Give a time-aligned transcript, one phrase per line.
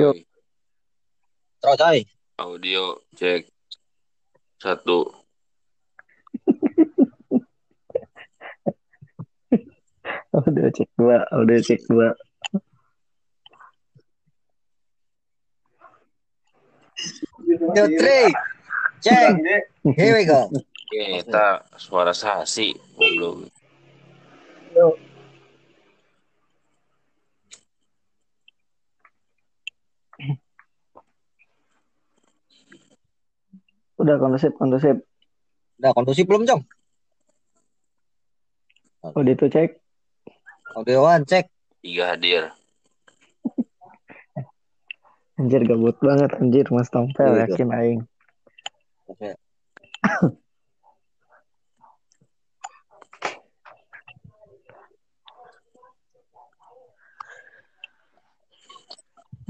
[0.00, 0.16] Yuk.
[1.60, 2.00] Terus coy.
[2.40, 3.44] audio cek
[4.56, 5.12] satu.
[10.32, 12.16] Udah cek dua, udah cek dua.
[17.76, 18.32] Two, three.
[19.04, 19.36] Check.
[19.84, 20.48] Here we go.
[20.48, 23.52] Oke, kita suara sasi belum.
[34.00, 34.96] Udah kondusif, kondusif.
[35.76, 36.64] Udah kondusif belum, Jong?
[39.04, 39.76] Udah itu cek.
[40.72, 41.52] Audioan, cek.
[41.84, 42.48] Tiga hadir.
[45.40, 48.00] Anjir gabut banget anjir Mas Tompel Iya, yakin aing.
[49.08, 49.36] Oke.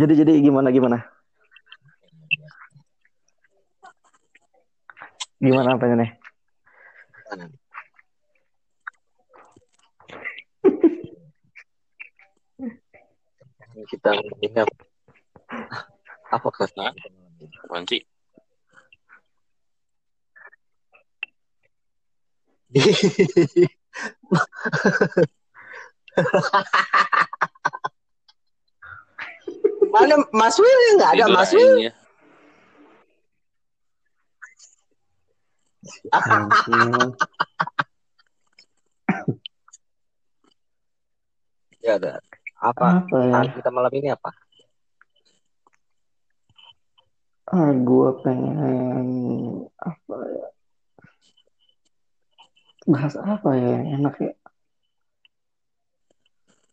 [0.01, 1.09] Jadi jadi gimana gimana?
[5.41, 6.12] Gimana apanya nih?
[13.88, 14.12] Kita
[14.44, 14.68] ingat
[16.28, 16.48] apa?
[17.64, 18.05] Apaan sih?
[29.91, 31.91] Mana Mas Will nggak ada Mas aing
[41.80, 41.96] ya.
[41.96, 42.20] Ada.
[42.60, 43.05] Apa?
[43.05, 43.41] Apa ya?
[43.56, 44.28] Kita malam ini apa?
[47.50, 49.08] Ah, gua pengen
[49.80, 50.46] apa ya?
[52.86, 54.33] Bahas apa ya yang enak ya?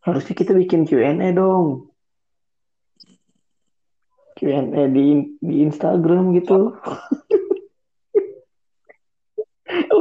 [0.06, 1.90] Harusnya kita bikin Q&A dong.
[4.38, 6.72] Q&A di di Instagram gitu.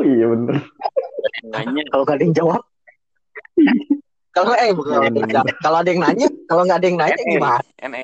[0.06, 0.56] oh iya bener.
[1.50, 2.62] Nanya Kalau nggak ada yang jawab?
[4.30, 5.46] kalau eh bukan kalau ada yang jawab.
[5.58, 7.30] Kalau ada yang nanya, kalau nggak ada yang nanya NA.
[7.32, 7.60] gimana?
[7.82, 8.02] NA.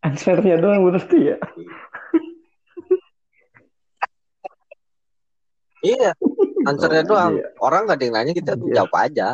[0.00, 1.36] Answernya doang berarti ya.
[5.80, 6.12] Iya.
[6.68, 7.32] Answernya Oh, doang.
[7.36, 7.46] iya.
[7.58, 8.72] Orang nggak ada yang nanya kita Iya.
[8.76, 9.28] jawab aja.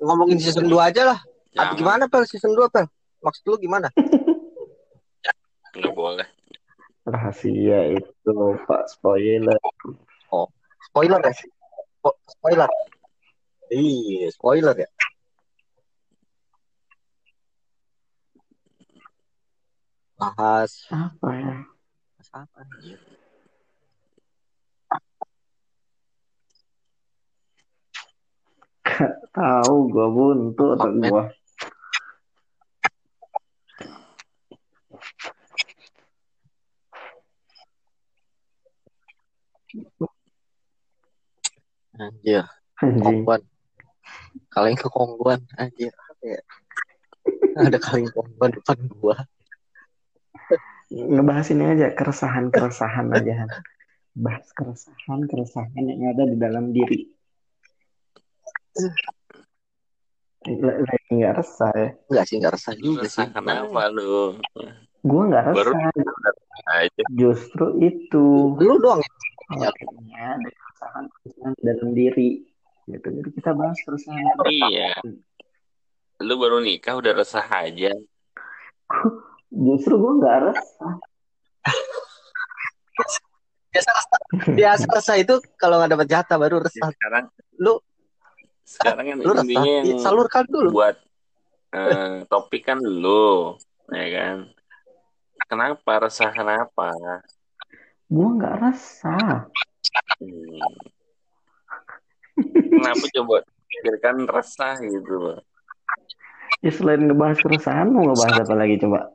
[0.00, 1.18] Ngomongin season 2 aja lah.
[1.52, 2.86] Apa Jangan, gimana Pel season 2 Pel?
[3.20, 3.90] Maksud lu gimana?
[5.74, 6.26] nggak boleh.
[7.08, 8.32] Rahasia itu
[8.68, 9.58] Pak spoiler.
[10.88, 11.32] Spoiler ya?
[11.98, 12.68] Spo- Spoiler.
[13.72, 14.88] Iya, spoiler ya.
[20.18, 21.54] Bahas Apa ya?
[22.16, 22.96] bahas apa nih?
[29.36, 31.08] Tahu gua buntu otak Komen.
[31.10, 31.24] gua.
[41.98, 42.46] Anjir,
[42.78, 43.02] Anjing.
[43.02, 43.42] kongguan.
[44.54, 45.90] Kaleng kekongguan, anjir.
[45.90, 46.40] Apa ya?
[47.58, 49.16] Ada kaleng kongguan depan gua.
[50.88, 53.44] Ngebahas ini aja keresahan-keresahan aja.
[54.14, 57.10] Bahas keresahan-keresahan yang ada di dalam diri.
[60.48, 61.88] Lagi nggak resah ya.
[62.08, 63.26] Enggak sih, enggak resah juga sih.
[63.28, 64.38] Kenapa lu?
[65.04, 65.92] Gua nggak Baru resah.
[66.78, 67.02] aja.
[67.12, 68.56] Justru itu.
[68.56, 69.02] Lu doang
[69.50, 69.68] ya.
[69.70, 72.30] Makanya ada keresahan-keresahan di dalam diri.
[72.84, 73.06] Gitu.
[73.08, 74.24] Jadi kita bahas keresahan.
[74.46, 74.92] Iya.
[76.18, 77.92] Lu baru nikah udah resah aja.
[79.66, 80.94] Justru gua nggak resah.
[83.68, 84.18] Biasa resah.
[84.48, 86.88] Biasa resah itu kalau nggak dapat jatah baru resah.
[86.90, 87.24] Sekarang
[87.60, 87.74] Lu
[88.64, 89.44] sekarang kan lu resah.
[89.44, 90.68] intinya Iya, yang Salurkan dulu.
[90.72, 90.96] buat
[91.68, 93.56] eh, topik kan lu,
[93.88, 94.36] ya kan?
[95.48, 96.92] Kenapa resah kenapa?
[98.08, 99.48] Gua nggak resah.
[100.18, 100.74] Hmm.
[102.48, 103.36] Kenapa coba
[103.68, 105.38] pikirkan resah gitu loh.
[106.64, 109.12] Ya selain ngebahas keresahan, mau ngebahas apa lagi coba?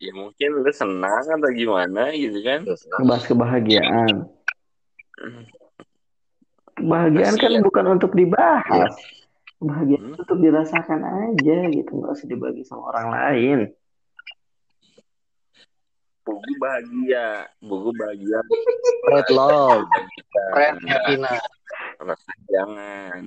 [0.00, 2.64] Ya mungkin lu senang atau gimana gitu kan?
[2.66, 4.28] Ngebahas kebahagiaan.
[6.80, 8.96] Kebahagiaan kan bukan untuk dibahas.
[9.60, 10.20] Kebahagiaan Hmm.
[10.24, 13.58] untuk dirasakan aja gitu, nggak usah dibagi sama orang lain.
[16.30, 17.26] Buku bahagia,
[17.58, 18.38] buku bahagia.
[19.10, 19.82] Red love.
[20.54, 20.78] Red
[22.46, 23.22] jangan.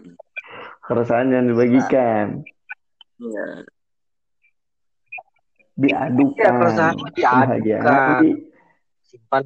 [0.88, 2.48] Keresahan yang dibagikan,
[3.20, 3.48] Ya.
[5.76, 6.40] diadukan.
[6.40, 6.96] Ya, keresahan
[7.60, 7.84] diadukan.
[7.84, 8.30] Jadi
[9.04, 9.44] Simpan.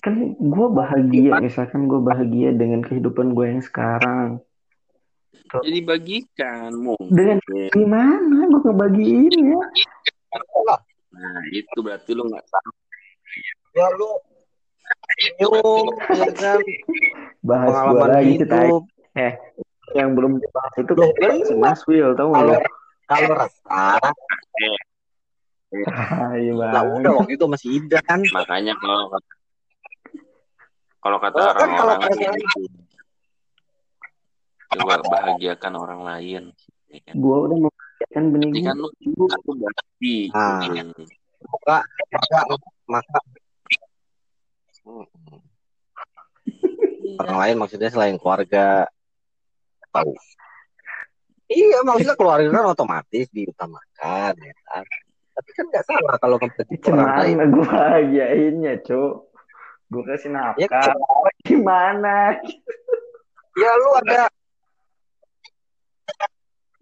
[0.00, 4.38] kan gue bahagia, misalkan gue bahagia dengan kehidupan gue yang sekarang.
[5.50, 7.10] Jadi bagikan mungkin.
[7.10, 7.38] Dengan
[7.74, 9.62] gimana gue ngebagiin ya?
[11.10, 12.70] Nah itu berarti lu nggak tahu.
[13.70, 14.10] Ya lu
[15.20, 15.86] senyum,
[16.16, 16.58] ya kan?
[17.44, 18.84] Bahas gue Pengalaman lagi kita hidup.
[19.94, 22.62] yang belum dibahas itu Loh, kan Mas Will tau Kalau nggak?
[23.10, 23.98] kalau resah,
[25.70, 28.20] Hai lah udah waktu itu masih Idan.
[28.34, 29.06] Makanya kalau
[31.00, 32.66] kalau kata kan orang-orang gitu.
[34.70, 36.42] coba bahagiakan orang lain.
[36.90, 37.14] Ya kan?
[37.18, 38.88] Gue udah membagikan benih Ini kan lu
[39.30, 40.14] aku berarti.
[40.34, 40.62] Ah.
[41.50, 41.76] Maka
[42.10, 42.38] maka
[42.86, 43.18] maka
[44.80, 45.04] Hmm.
[47.20, 48.88] orang lain maksudnya selain keluarga
[49.92, 50.16] tahu.
[51.46, 54.84] Iya maksudnya keluarga kan otomatis diutamakan ya kan.
[55.36, 57.36] Tapi kan nggak salah kalau lain.
[57.36, 59.30] Gimana gue bahagiainnya, Cuk?
[59.92, 60.94] Gue kasih Ya, nafkah.
[61.44, 62.40] Gimana?
[63.58, 64.30] ya lu ada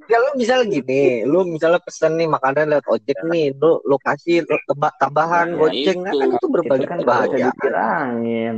[0.08, 4.40] ya lu misalnya gini lu misalnya pesen nih makanan lewat ojek nih lu lu kasih
[4.42, 6.18] lu teba- tambahan Nah, goceng itu.
[6.18, 8.56] kan itu berbagi Itu kan bisa kebahagiaan dibilangin.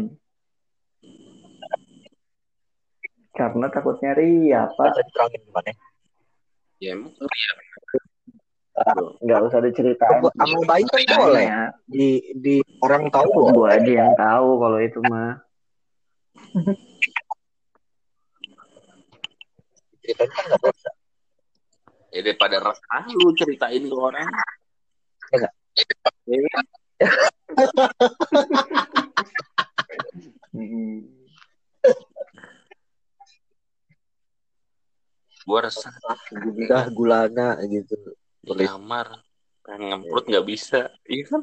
[3.31, 4.85] Karena takutnya ria, Pak.
[5.01, 5.71] Bisa gimana
[6.79, 7.13] Ya emang
[9.21, 10.21] Nggak usah diceritain.
[10.23, 11.47] Gua- amal baik kan boleh
[11.85, 12.09] di
[12.39, 15.37] di orang tahu Gue aja yang tahu kalau itu mah.
[20.01, 20.91] ceritain kan nggak dosa
[22.11, 24.29] ya daripada resah lu ceritain ke orang.
[25.31, 25.49] Ya
[35.49, 35.91] gua resah
[36.31, 37.97] gundah gulana gitu
[38.45, 39.25] di kamar
[39.65, 40.91] pengen ngemprut nggak bisa.
[41.09, 41.43] Iya kan?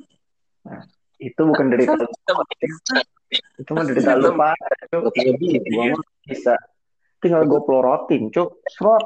[1.18, 2.08] Itu bukan derita lu.
[3.58, 4.56] Itu mah derita lu, Pak.
[6.28, 6.56] Bisa.
[7.18, 8.62] Tinggal gue pelorotin, Cuk.
[8.70, 9.06] Serot.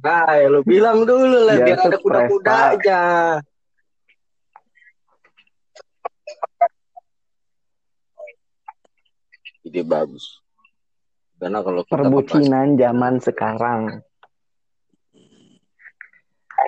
[0.00, 2.56] Nah, lu bilang dulu lah Ya, biar ada Presta.
[2.74, 3.00] aja.
[9.60, 10.40] Ide bagus.
[11.36, 13.80] Karena kalau kita Perbucinan zaman sekarang.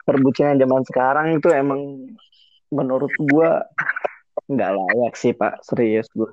[0.04, 1.80] Perbucinan zaman sekarang itu emang
[2.72, 3.64] menurut gua
[4.48, 5.64] nggak layak sih, Pak.
[5.64, 6.32] Serius gua.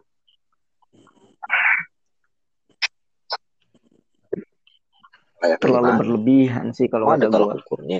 [5.39, 5.99] kayak Terlalu gimana?
[6.03, 7.61] berlebihan sih kalau ada tolak gua.
[7.63, 7.99] ukurnya.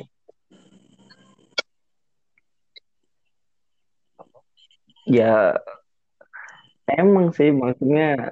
[5.09, 5.57] Ya
[6.85, 8.29] emang sih maksudnya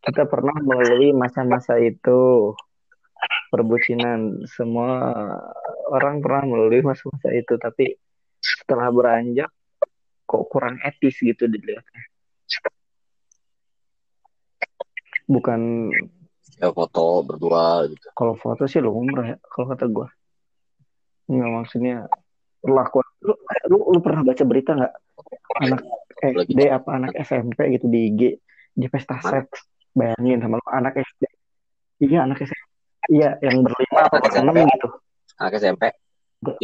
[0.00, 2.54] kita pernah melalui masa-masa itu
[3.50, 5.02] perbucinan semua
[5.90, 7.98] orang pernah melalui masa-masa itu tapi
[8.38, 9.50] setelah beranjak
[10.30, 12.02] kok kurang etis gitu dilihatnya
[15.26, 15.90] bukan
[16.60, 18.04] Ya foto berdua gitu.
[18.12, 20.12] kalau foto sih lumrah ya kalau kata gua.
[21.24, 21.96] Nggak maksudnya
[22.60, 23.32] perlakuan lu,
[23.72, 24.94] lu, lu pernah baca berita nggak?
[25.64, 25.80] Anak
[26.20, 28.20] SD apa anak SMP gitu di IG
[28.76, 29.64] di pesta seks.
[29.96, 31.22] Bayangin sama lu anak SD
[32.04, 32.64] iya anak SMP
[33.08, 34.88] iya yang berlima apa berenam gitu.
[35.40, 35.82] Anak SMP
[36.44, 36.60] 30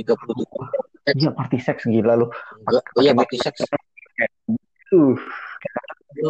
[1.14, 2.26] iya party seks gila lu.
[2.26, 3.62] Oh iya mati seks.
[4.94, 5.16] uh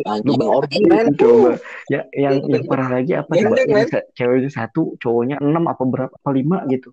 [0.04, 1.62] Anjing organ coba.
[1.86, 3.54] Ya yang yang parah lagi apa coba?
[3.54, 4.04] Gendeng, yang men.
[4.12, 6.90] ceweknya satu cowoknya enam apa berapa apa lima gitu.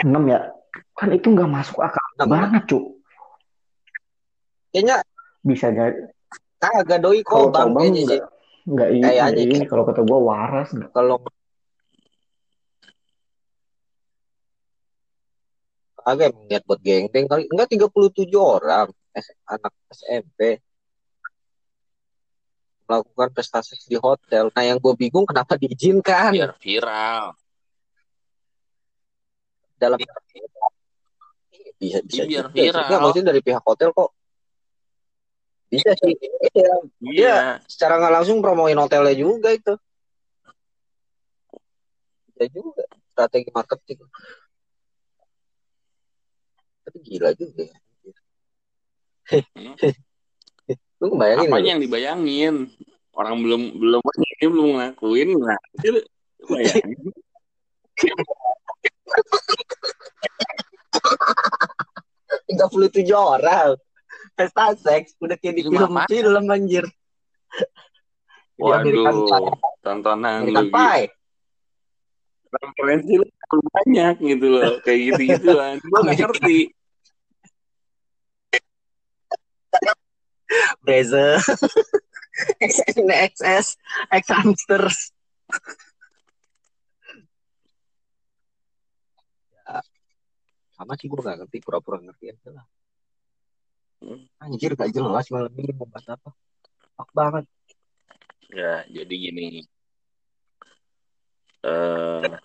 [0.00, 0.48] Enam ya?
[0.96, 2.26] Kan itu nggak masuk akal Enam.
[2.26, 2.84] banget cuk.
[4.72, 4.96] Kayaknya
[5.44, 5.96] bisa jadi
[6.58, 8.04] kagak doi kayaknya sih.
[8.04, 8.20] nggak
[8.68, 10.90] nggak ini, Kayaknya ini kalau kata gua waras nggak?
[10.92, 11.16] Kalau
[16.02, 18.88] agak niat buat gengteng kali enggak 37 orang
[19.46, 20.62] anak SMP
[22.88, 24.48] melakukan pesta seks di hotel.
[24.48, 27.36] Nah, yang gue bingung kenapa diizinkan Biar viral.
[29.78, 29.98] dalam
[31.78, 32.64] bisa bisa Biar juga sih.
[32.66, 32.86] viral.
[32.88, 34.10] Nggak, maksudnya dari pihak hotel kok
[35.68, 36.16] bisa sih.
[36.48, 36.72] Iya,
[37.04, 37.36] Iya.
[37.68, 39.76] secara nggak langsung promoin hotelnya juga itu.
[42.32, 44.00] Bisa juga strategi marketing.
[46.88, 47.78] Tapi gila juga ya.
[49.52, 49.76] Hmm.
[51.04, 52.54] Lu bayangin Apanya yang dibayangin?
[53.12, 55.60] Orang belum belum ini belum ngelakuin lah.
[56.48, 57.12] Bayangin.
[62.48, 63.76] tiga puluh tujuh orang
[64.32, 66.88] pesta seks udah kayak di film film anjir.
[68.56, 69.28] Waduh,
[69.84, 71.12] tontonan lu American Pie
[72.48, 73.26] referensi lu
[73.72, 75.76] banyak gitu loh, kayak gitu-gituan.
[75.84, 76.58] Gue gak ngerti.
[80.84, 81.26] Breze.
[82.60, 83.66] XS,
[84.10, 84.98] X hamsters.
[89.66, 89.82] Ya,
[90.78, 92.66] sama sih gue gak ngerti, pura-pura ngerti aja lah.
[93.98, 94.22] Hmm.
[94.38, 96.30] Anjir gak jelas malam ini mau bahas apa.
[96.94, 97.44] Pak banget.
[98.54, 99.66] Ya, jadi gini.
[101.66, 102.38] Eh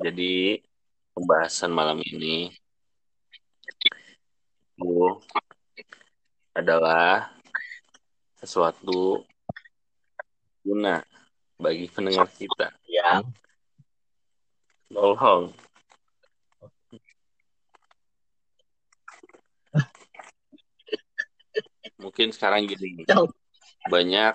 [0.00, 0.56] jadi
[1.12, 2.48] pembahasan malam ini
[4.80, 5.20] itu
[6.56, 7.28] adalah
[8.40, 9.20] sesuatu
[10.64, 11.04] guna
[11.60, 12.72] bagi pendengar kita.
[12.88, 13.28] Yang
[14.90, 15.54] Tolong.
[22.00, 23.06] Mungkin sekarang gini.
[23.86, 24.34] Banyak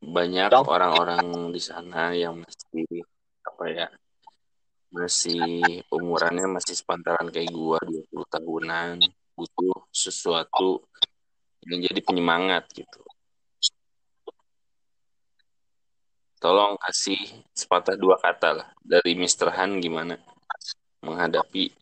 [0.00, 3.04] banyak orang-orang di sana yang masih
[3.44, 3.88] apa ya?
[4.88, 8.96] Masih umurannya masih sepantaran kayak gua 20 tahunan,
[9.40, 10.84] butuh sesuatu
[11.64, 13.00] yang jadi penyemangat gitu.
[16.40, 17.20] Tolong kasih
[17.56, 19.52] sepatah dua kata lah dari Mr.
[19.56, 20.20] Han gimana
[21.00, 21.72] menghadapi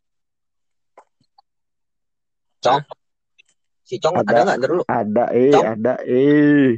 [2.58, 2.82] Cong.
[3.86, 4.30] Si Cong Ada.
[4.34, 4.82] ada nggak dulu?
[4.86, 5.64] Ada eh, Cok.
[5.64, 6.70] ada eh.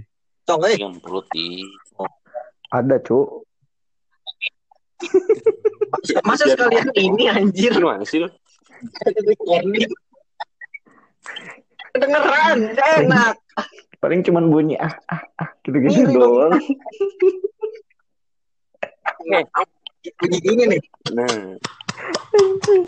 [0.44, 0.76] Cong eh.
[0.76, 1.64] yang perlu di
[2.70, 3.48] Ada, Cuk.
[6.22, 7.72] Masa sekalian ini anjir.
[7.74, 8.22] gimana sih?
[11.90, 13.34] Kedengeran, enak.
[14.00, 16.14] Paling cuman bunyi ah ah ah gitu-gitu Iya, iya.
[16.16, 16.52] doang.
[20.16, 20.80] Bunyi gini nih.
[21.12, 21.60] Nah,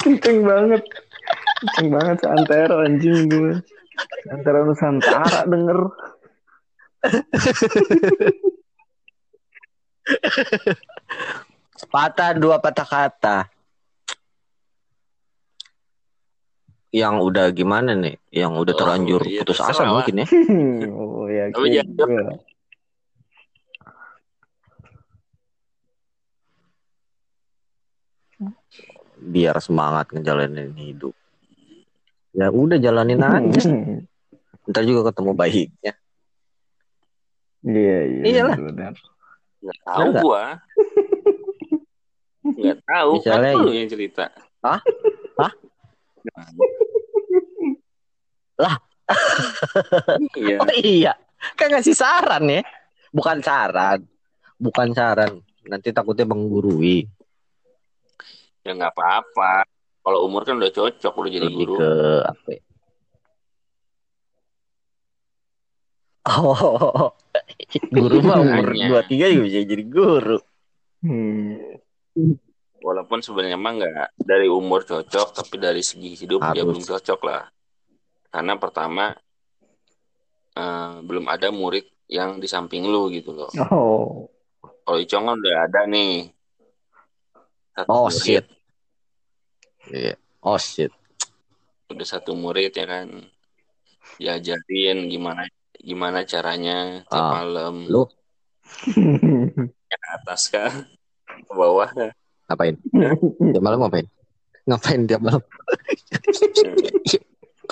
[0.01, 0.83] Kenceng banget.
[1.61, 3.61] Kenceng banget seantero anjing gue.
[4.33, 5.79] Antara Nusantara denger.
[11.93, 13.52] Patah dua patah kata.
[16.93, 18.21] Yang udah gimana nih?
[18.29, 20.27] Yang udah Oh, terlanjur iya, putus asa mungkin ya.
[21.01, 21.49] oh ya.
[21.49, 22.45] Jangan-
[29.23, 31.15] Biar semangat ngejalanin hidup.
[32.35, 33.61] Ya udah jalanin aja.
[34.69, 35.93] Ntar juga ketemu baiknya.
[37.63, 38.23] Iya iya.
[38.27, 38.57] Iyalah.
[38.59, 38.95] benar.
[39.63, 40.23] nggak tahu Enggak.
[40.27, 40.43] gua.
[42.43, 43.11] Nggak tahu.
[43.23, 44.25] Misalnya- kan lu yang cerita.
[44.67, 44.81] Hah?
[45.39, 45.53] Hah?
[48.61, 48.77] Lah.
[50.39, 50.57] Iya.
[50.63, 51.13] Oh iya.
[51.59, 52.63] Kan ngasih saran ya.
[53.11, 54.07] Bukan saran.
[54.57, 55.43] Bukan saran.
[55.67, 57.05] Nanti takutnya menggurui.
[58.63, 59.67] Ya nggak apa-apa.
[60.03, 61.75] Kalau umur kan udah cocok udah jadi Lebih guru.
[61.79, 61.91] ke
[62.27, 62.63] apa ya?
[66.23, 67.11] Oh,
[67.91, 69.03] guru mah umur Makanya.
[69.11, 70.39] 23 juga bisa jadi guru.
[71.03, 71.59] Hmm.
[72.83, 76.75] Walaupun sebenarnya mah nggak dari umur cocok, tapi dari segi hidup dia Harus.
[76.75, 77.47] belum cocok lah.
[78.29, 79.15] Karena pertama
[80.59, 83.51] eh, belum ada murid yang di samping lu gitu loh.
[83.71, 84.27] Oh.
[84.83, 86.29] Kalau Icong kan udah ada nih.
[87.73, 88.45] Satu Oh murid, shit.
[89.89, 90.15] Iya.
[90.43, 90.91] Oh shit.
[91.87, 93.09] Udah satu murid ya kan.
[94.19, 95.47] Diajarin gimana
[95.83, 98.07] gimana caranya tiap Ah, malam lu
[99.91, 100.71] ke atas kah
[101.27, 102.13] ke bawah kah?
[102.53, 102.77] Ngapain?
[103.53, 104.07] Tiap malam ngapain?
[104.69, 105.43] Ngapain tiap malam?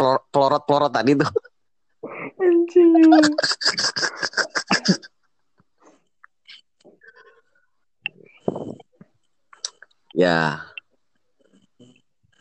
[0.00, 1.28] Pelor- Pelorot-pelorot tadi tuh.
[2.40, 2.96] Anjing.
[10.16, 10.64] Ya.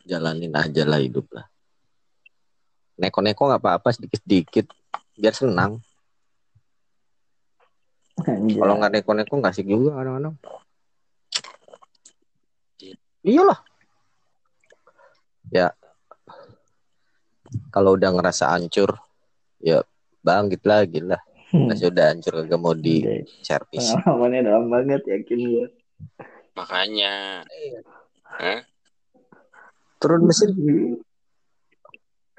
[0.08, 1.46] Jalanin aja lah hidup lah.
[2.98, 4.72] Neko-neko nggak apa-apa sedikit-sedikit
[5.20, 5.84] biar senang.
[8.24, 10.36] Kalau nggak neko-neko nggak asik juga kadang-kadang.
[13.26, 13.60] Iyalah.
[15.50, 15.74] Ya.
[17.74, 18.94] Kalau udah ngerasa hancur,
[19.58, 19.82] ya
[20.22, 21.20] bangkit lagi lah.
[21.50, 21.66] Hmm.
[21.66, 23.26] Nah, sudah hancur kagak mau di Anjay.
[23.42, 23.90] servis.
[23.90, 25.68] Pengalamannya dalam banget yakin gue.
[26.54, 27.14] Makanya
[30.00, 30.56] Turun mesin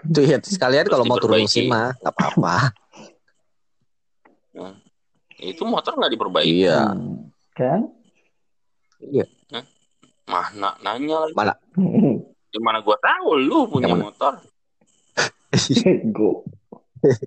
[0.00, 2.56] tuh ya sekalian kalau mau turun mesin mah nggak apa-apa.
[5.40, 6.64] itu motor nggak diperbaiki.
[6.64, 6.80] Iya.
[6.94, 7.32] Hmm.
[7.56, 7.80] Kan?
[9.00, 9.26] Iya.
[10.30, 11.34] Mah na- nanya lagi.
[11.38, 11.54] Mana?
[12.50, 14.04] Gimana gua tahu lu punya Yang mana?
[14.06, 14.32] motor?
[16.16, 16.30] Go.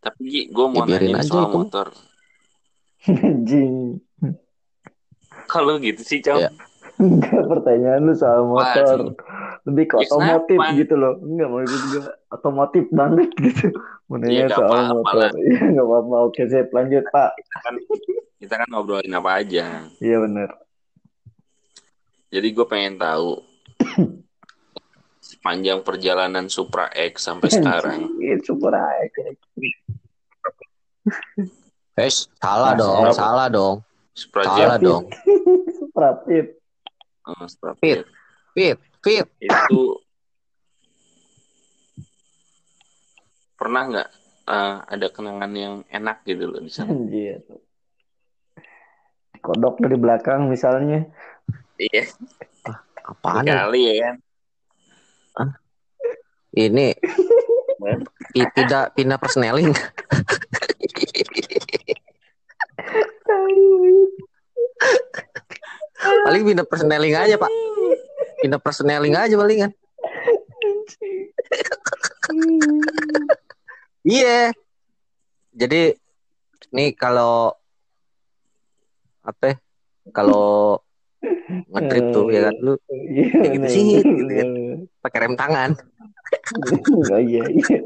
[0.00, 1.56] Tapi Gi, gua mau Ya, nanya soal itu.
[1.58, 1.86] motor.
[3.04, 4.00] Anjing.
[5.44, 6.20] Kalau gitu sih.
[6.20, 6.48] Iya.
[6.96, 8.96] Enggak pertanyaan lu soal motor.
[8.96, 9.14] Waduh.
[9.70, 10.74] Lebih ke Ya, otomotif kenapa?
[10.74, 11.14] gitu loh.
[11.16, 13.66] Enggak mau itu juga otomotif banget gitu.
[14.04, 15.30] Mau Iya, nanya nggak soal apa-apa motor.
[15.38, 16.14] Iya enggak apa-apa.
[16.26, 16.68] Oke, sip.
[16.68, 17.30] Lanjut, Pak.
[17.60, 17.74] Kan,
[18.36, 19.64] kita kan ngobrolin apa aja.
[19.96, 20.50] Iya bener.
[22.28, 23.42] Jadi gue pengen tahu
[25.20, 28.00] sepanjang perjalanan Supra X sampai sekarang.
[28.08, 29.12] Anjir, Supra X.
[31.92, 33.14] Eh, salah Nah, dong, salah.
[33.14, 33.76] salah dong.
[34.10, 35.04] Supra Salah dong.
[35.70, 36.46] Supra Pit.
[37.22, 38.04] eh, Supra Fit.
[38.52, 38.78] Jet.
[39.00, 39.80] Fit, itu
[43.56, 44.08] pernah nggak
[44.46, 46.92] eh, ada kenangan yang enak gitu loh di sana?
[46.92, 47.40] Anjir.
[49.40, 51.08] Kodok dari belakang misalnya.
[51.80, 52.12] Iya,
[53.08, 53.56] Apaan nih?
[53.56, 54.16] kali ya kan.
[56.50, 56.88] Ini
[58.36, 59.72] i- tidak pindah persneling.
[66.24, 67.52] Paling pindah persneling aja, Pak.
[68.40, 69.70] Pindah persneling aja palingan.
[74.02, 74.52] Iya.
[75.52, 75.92] Jadi
[76.72, 77.52] nih kalau
[79.20, 79.52] apa?
[79.52, 79.54] ya,
[80.10, 80.80] Kalau
[81.68, 84.48] ngedrip tuh ya kan lu Iya, gitu sih, gitu kan.
[85.04, 85.70] pakai rem tangan
[87.10, 87.76] Oh, iya, iya.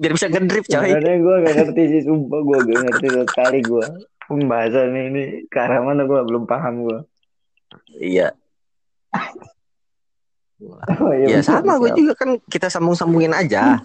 [0.00, 0.90] biar bisa ngedrip coy.
[0.90, 3.84] Sebenarnya gue gak ngerti sih, sumpah gue gak ngerti sekali gue.
[4.24, 6.98] Pembahasan ini ke arah mana gue belum paham gue.
[8.00, 8.32] Iya.
[10.64, 13.78] Oh, Ya betul, sama gue juga kan kita sambung-sambungin aja.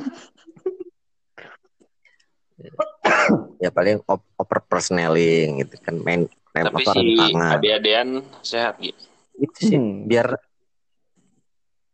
[3.59, 7.51] ya paling op oper persneling gitu kan main main Tapi apa si tangan.
[7.55, 8.09] ade-adean
[8.39, 8.99] sehat gitu.
[9.35, 10.05] Itu sih Hmm.
[10.05, 10.35] biar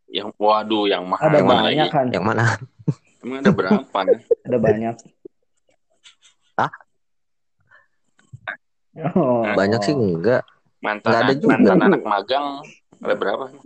[0.06, 1.90] Yang waduh yang mahal Ada mana banyak lagi.
[1.90, 2.06] kan?
[2.08, 2.44] yang mana?
[3.18, 3.98] Emang ada berapa?
[4.06, 4.18] nih?
[4.46, 4.94] Ada banyak.
[6.56, 6.70] Hah?
[9.12, 9.44] Oh.
[9.52, 10.46] Banyak sih enggak.
[10.78, 11.50] Mantan Nggak ada juga.
[11.52, 12.46] mantan anak magang
[13.00, 13.44] ada berapa?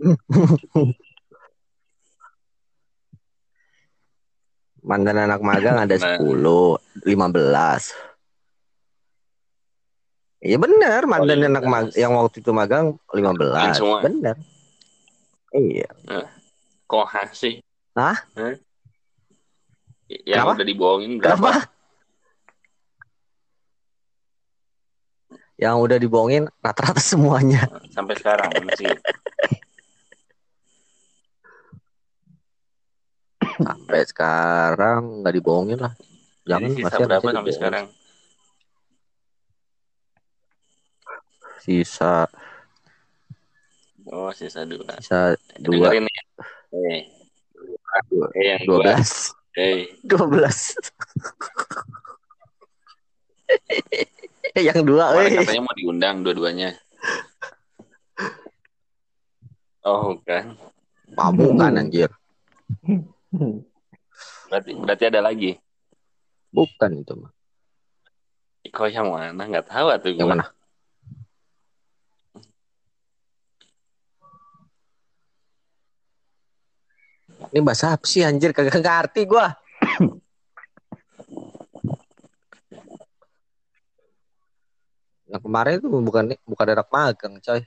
[4.81, 6.17] Mantan anak magang ada Nah.
[6.17, 7.93] 10, 15.
[10.41, 11.69] Iya benar, mantan Oh, anak 15.
[11.69, 13.77] magang yang waktu itu magang 15.
[13.77, 14.01] semua.
[14.01, 14.35] Benar.
[15.53, 15.89] Iya.
[16.89, 17.61] Koha sih.
[17.93, 18.17] Hah?
[18.33, 18.57] Hah?
[20.09, 20.57] Yang Kenapa?
[20.57, 21.37] udah dibohongin berapa?
[21.37, 21.69] Kenapa?
[25.61, 27.69] Yang udah dibohongin rata-rata semuanya.
[27.95, 28.89] Sampai sekarang masih.
[33.61, 35.93] Sampai sekarang nggak dibohongin lah.
[36.49, 37.85] Jangan Jadi sisa masih berapa masih sampai sekarang?
[41.61, 42.25] Sisa
[44.09, 44.97] Oh, sisa dua.
[44.97, 46.23] sisa dua Dengerin ya.
[46.73, 47.01] Eh,
[48.33, 48.81] eh yang dua dua.
[48.81, 49.09] belas
[49.53, 50.73] Eh, dua belas.
[54.55, 55.37] Eh, yang dua, kemarin eh.
[55.43, 56.69] katanya mau diundang dua-duanya.
[59.81, 60.55] Oh, kan.
[61.17, 62.11] Pamu kan anjir.
[64.47, 65.57] Berarti berarti ada lagi.
[66.51, 67.31] Bukan itu mah.
[68.71, 69.41] Kok yang mana?
[69.41, 70.45] Nggak tahu tuh Yang mana?
[77.51, 79.51] Ini bahasa apa sih anjir kagak ngerti gua.
[85.31, 87.63] Yang kemarin itu bukan bukan anak magang, coy.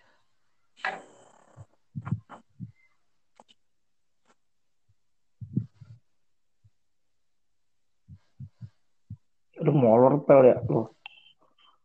[9.64, 10.84] Lu molor pel ya lu.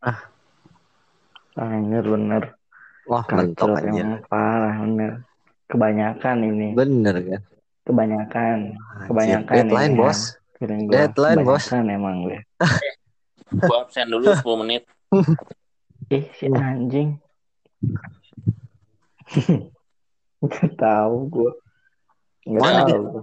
[0.04, 0.20] Ah.
[1.56, 2.60] Anjir bener.
[3.08, 5.24] Wah, mentok emang parah bener.
[5.72, 6.68] Kebanyakan ini.
[6.76, 7.42] Bener kan?
[7.88, 8.58] Kebanyakan.
[8.76, 10.02] Anjir, Kebanyakan Deadline, ini ya.
[10.04, 10.20] bos.
[10.60, 10.92] Gua.
[10.92, 11.64] Deadline, bos.
[11.64, 12.38] Kebanyakan emang gue.
[13.64, 14.84] Gua absen dulu 10 menit.
[16.10, 17.22] Ih, si anjing.
[20.42, 21.52] Gak tahu gue.
[22.50, 23.22] Gak Mana tahu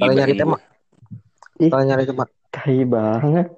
[0.00, 0.56] Kalau nyari tema.
[0.56, 1.68] gua.
[1.68, 2.28] Kalau nyari tempat.
[2.48, 3.48] Tai banget.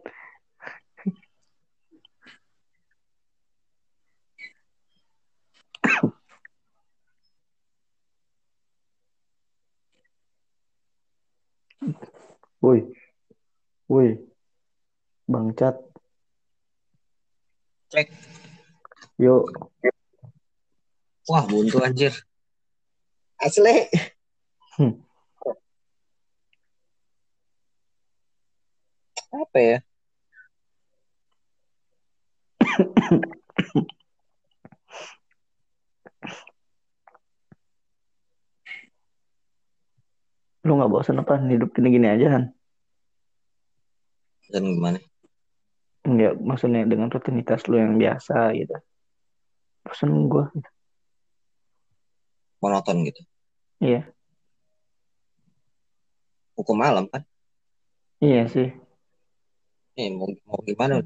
[12.59, 12.81] Woi.
[13.87, 14.09] Woi.
[15.31, 15.84] Bang Cat.
[17.95, 18.11] Cek.
[19.23, 19.47] Yuk.
[21.31, 22.11] Wah, buntu anjir.
[23.39, 23.87] Asli.
[24.75, 24.99] Hmm.
[29.31, 29.79] Apa ya?
[40.67, 42.45] Lu gak bosan apa hidup gini-gini aja kan?
[44.51, 44.99] Dan gimana?
[46.05, 48.77] Enggak, maksudnya dengan rutinitas lu yang biasa gitu.
[49.85, 50.45] Bosan gue.
[52.61, 53.21] Monoton gitu.
[53.81, 54.09] Iya.
[56.55, 57.25] Hukum malam kan?
[58.21, 58.69] Iya sih.
[59.97, 61.03] Eh, mau, mau gimana?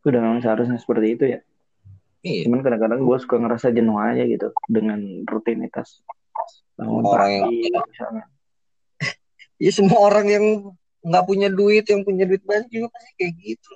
[0.00, 1.40] Udah memang seharusnya seperti itu ya.
[2.20, 2.48] Iya.
[2.48, 6.00] Cuman kadang-kadang gue suka ngerasa jenuh aja gitu dengan rutinitas
[6.80, 8.24] bangun Orang yang- pagi misalnya.
[9.60, 10.44] Ya semua orang yang
[11.00, 13.72] nggak punya duit, yang punya duit banyak juga pasti kayak gitu.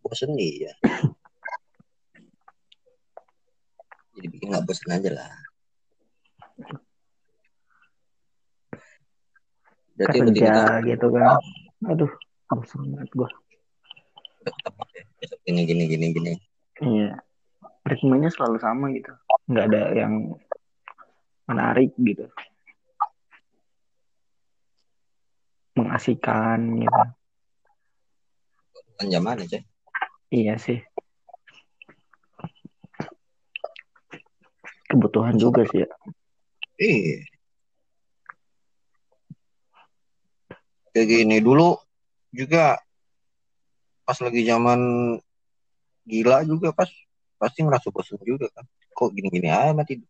[0.00, 0.74] Bosen nih ya.
[4.16, 5.32] Jadi bikin nggak bosen aja lah.
[9.96, 11.40] Berarti kerja rutinitas gitu kan.
[11.92, 12.12] Aduh,
[12.48, 13.28] bosan banget gue.
[15.44, 16.32] gini gini gini gini.
[16.80, 17.18] Iya.
[17.86, 19.12] Ritmenya selalu sama gitu.
[19.50, 20.12] Nggak ada yang
[21.46, 22.26] menarik gitu.
[25.78, 27.02] Mengasihkan gitu.
[28.96, 29.60] Kan zaman aja.
[30.32, 30.82] Iya sih.
[34.86, 35.90] Kebutuhan juga sih ya.
[36.80, 37.18] Iya.
[40.96, 41.76] Kayak gini dulu
[42.32, 42.80] juga
[44.06, 44.80] pas lagi zaman
[46.08, 46.88] gila juga pas
[47.36, 48.64] pasti ngerasa bosan juga kan.
[48.96, 50.06] Kok gini-gini amat itu.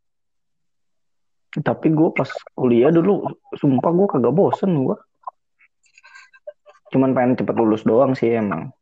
[1.57, 4.97] Tapi gue pas kuliah dulu, sumpah gue kagak bosen gue.
[6.92, 8.73] Cuman pengen cepet lulus doang sih emang.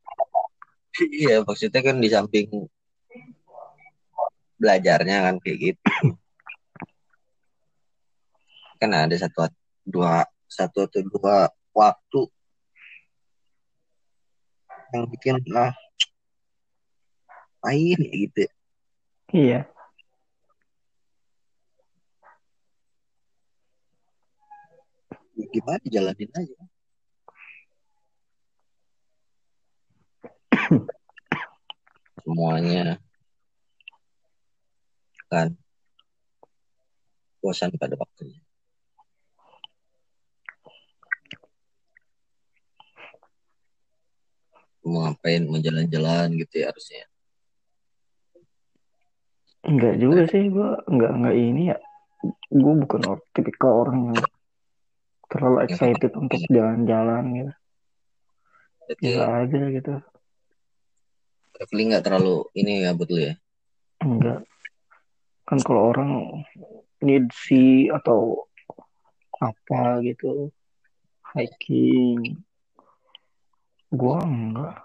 [0.98, 2.46] Iya, maksudnya kan di samping
[4.58, 5.90] belajarnya kan kayak gitu.
[8.78, 9.50] Kan ada satu
[9.82, 12.20] dua satu atau dua waktu
[14.94, 15.74] yang bikin ah
[17.66, 18.42] main ya gitu.
[19.34, 19.73] Iya.
[25.34, 26.58] Gimana jalanin aja.
[32.22, 32.96] Semuanya
[35.28, 35.52] kan
[37.42, 38.40] bosan pada waktunya.
[44.84, 47.04] Mau ngapain, mau jalan-jalan gitu ya harusnya.
[49.64, 51.78] Enggak juga sih gue enggak enggak ini ya.
[52.52, 53.00] Gue bukan
[53.32, 54.20] tipikal orang yang
[55.30, 57.52] terlalu excited untuk jalan-jalan gitu.
[58.84, 59.94] Jadi Biasa aja gitu.
[61.54, 63.34] traveling nggak terlalu ini ya buat lu ya.
[64.02, 64.42] Enggak.
[65.46, 66.10] Kan kalau orang
[67.04, 68.48] need see atau
[69.38, 70.48] apa gitu
[71.34, 72.40] hiking
[73.92, 74.76] gua enggak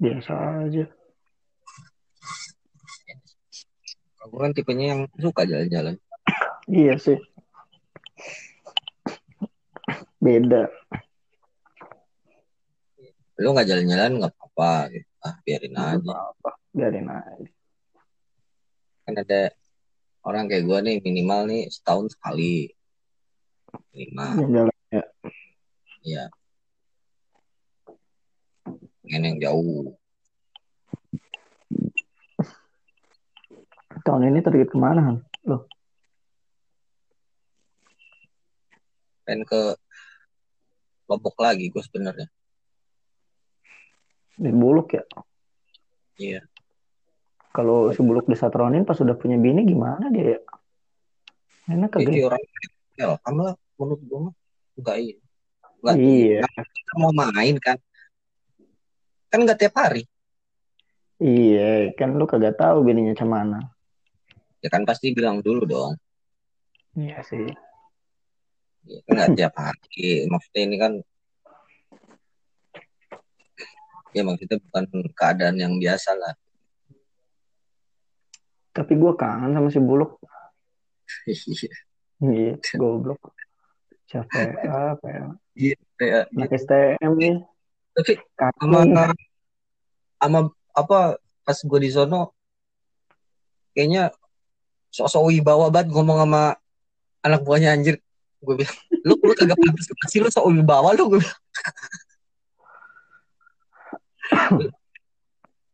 [0.00, 0.32] biasa
[0.66, 0.84] aja
[4.20, 5.96] Aku kan tipenya yang suka jalan-jalan.
[6.68, 7.16] iya sih
[10.20, 10.68] beda
[13.40, 14.92] Lu nggak jalan-jalan nggak apa-apa.
[14.92, 15.08] Gitu.
[15.24, 16.12] Ah biarin Nggak aja.
[16.12, 17.48] apa-apa biarin aja
[19.08, 19.40] Kan ada
[20.20, 22.68] orang kayak gua nih minimal nih setahun sekali.
[23.96, 24.30] Minimal.
[24.44, 25.04] jalan ya
[26.00, 26.24] Ya.
[29.00, 29.96] Pengen yang jauh.
[34.00, 35.16] tahun ini target ke mana Han?
[39.24, 39.60] Pengen ke
[41.10, 42.28] Lombok lagi gue sebenarnya.
[44.32, 45.04] di Buluk ya
[46.16, 46.40] Iya.
[47.50, 50.40] kalau si Buluk disatronin pas udah punya bini gimana dia ya
[51.68, 52.24] enak kagak Jadi ya?
[52.24, 52.42] orang
[52.96, 54.34] welcome lah menurut gue mah.
[54.76, 55.16] Enggak iya.
[55.76, 57.76] Enggak iya Kita mau main kan.
[59.28, 60.02] Kan nggak tiap hari.
[61.20, 63.60] iya kan lu kagak tahu bininya cemana
[64.60, 66.00] Ya kan pasti bilang dulu dong.
[66.96, 67.44] iya sih
[68.88, 70.24] Ya, kan nggak tiap hari.
[70.28, 70.92] Maksudnya ini kan
[74.10, 76.34] ya maksudnya bukan keadaan yang biasa lah.
[78.70, 80.16] tapi gue kangen sama si Buluk
[82.22, 83.18] iya goblok
[84.06, 84.94] siapa ya?
[84.94, 85.26] apa ya
[85.60, 87.34] Iya, kayak anak STM nih
[87.92, 89.10] tapi sama
[90.22, 90.38] sama
[90.72, 90.98] apa
[91.42, 92.32] pas gue di sono
[93.74, 94.14] kayaknya
[94.94, 96.42] sok-sok wibawa banget ngomong sama
[97.26, 97.98] anak buahnya anjir
[98.40, 101.04] gue bilang lu lu kagak pantas sih lu sok wibawa lu.
[101.08, 101.38] Gue bilang.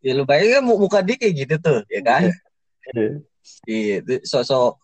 [0.03, 2.23] Ya lu bayangin kan mu- muka dia kayak gitu tuh ya kan?
[3.67, 4.03] Iya.
[4.03, 4.79] Itu sok-sok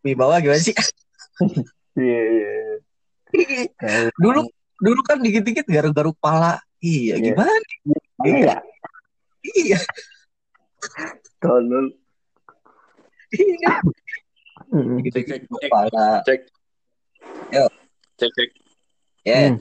[0.00, 0.76] wibawa gimana sih?
[1.96, 2.52] Iya iya
[3.80, 4.44] Kayak- dulu
[4.76, 6.60] dulu kan dikit-dikit garuk-garuk pala.
[6.80, 7.32] Iya Iya.
[7.32, 7.52] gimana?
[8.20, 8.56] Mana ya
[9.56, 9.78] iya.
[11.40, 11.92] Tolol
[13.32, 13.72] iya.
[14.66, 14.98] Mm.
[15.06, 15.70] gitu Cek, cek,
[16.26, 16.40] cek.
[17.52, 17.64] Yo.
[18.16, 18.50] Cek, cek.
[19.26, 19.58] ya Hmm.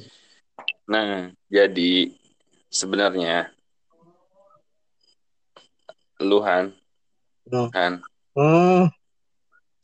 [0.86, 2.14] Nah, jadi
[2.70, 3.50] sebenarnya
[6.22, 6.72] lu Han,
[7.46, 7.70] Hmm.
[7.78, 7.94] Han,
[8.34, 8.90] hmm.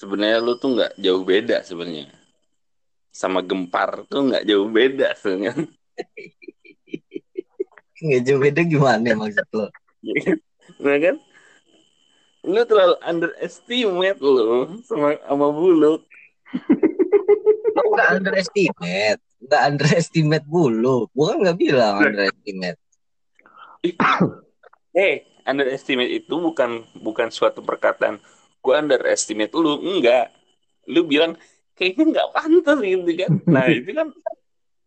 [0.01, 2.09] sebenarnya lu tuh nggak jauh beda sebenarnya.
[3.13, 5.69] Sama gempar tuh nggak jauh beda sebenarnya.
[8.01, 9.69] nggak jauh beda gimana maksud lo
[10.83, 11.15] nah kan
[12.41, 16.01] lu terlalu underestimate lu sama sama buluk
[18.01, 19.19] nggak underestimate.
[19.41, 20.97] Nggak underestimate bulu.
[21.13, 22.79] Gua kan nggak bilang underestimate.
[24.91, 28.19] Eh underestimate itu bukan bukan suatu perkataan.
[28.59, 29.79] Gua underestimate lu.
[29.79, 30.33] Enggak.
[30.89, 31.37] Lu bilang
[31.77, 33.31] kayaknya nggak pantas gitu kan.
[33.53, 34.07] Nah itu kan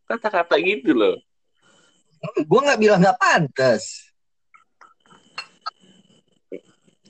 [0.05, 1.17] kata-kata gitu loh.
[2.45, 4.13] Gua nggak bilang nggak pantas.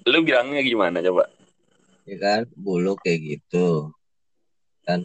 [0.05, 1.33] Lu bilangnya gimana coba?
[2.05, 3.91] Ya kan bulu kayak gitu.
[4.85, 5.01] Ya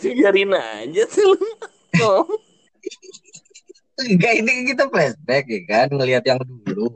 [0.00, 1.36] sih biarin aja sih lu
[2.02, 2.26] Oh.
[3.94, 6.90] Enggak ini kita flashback ya kan ngelihat yang dulu.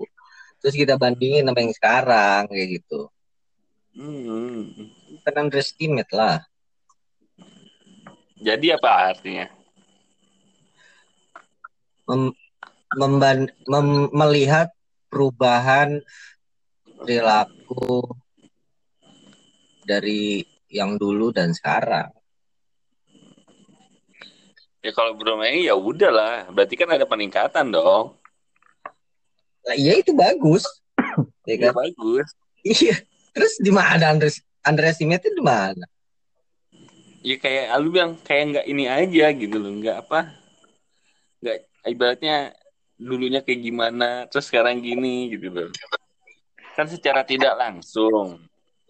[0.58, 3.06] Terus kita bandingin sama yang sekarang kayak gitu.
[3.94, 4.74] Hmm.
[5.22, 6.42] kan underestimate lah.
[8.38, 9.46] Jadi apa artinya?
[12.10, 12.34] Mem-
[12.98, 14.74] memban- mem- melihat
[15.06, 16.02] perubahan
[16.98, 18.02] perilaku
[19.86, 22.17] dari yang dulu dan sekarang
[24.82, 26.48] ya kalau bermain ya udahlah.
[26.50, 28.14] Berarti kan ada peningkatan dong.
[29.66, 30.64] Lah, iya itu bagus.
[31.44, 31.72] Ya ya kan?
[31.76, 32.28] Bagus.
[32.62, 32.96] Iya.
[33.34, 34.30] Terus di mana under
[34.66, 35.84] underestimate itu di mana?
[37.22, 39.72] Ya kayak lu bilang kayak nggak ini aja gitu loh.
[39.78, 40.20] Nggak apa.
[41.42, 42.36] Nggak ibaratnya
[42.98, 45.70] dulunya kayak gimana terus sekarang gini gitu loh.
[46.74, 48.42] Kan secara tidak langsung.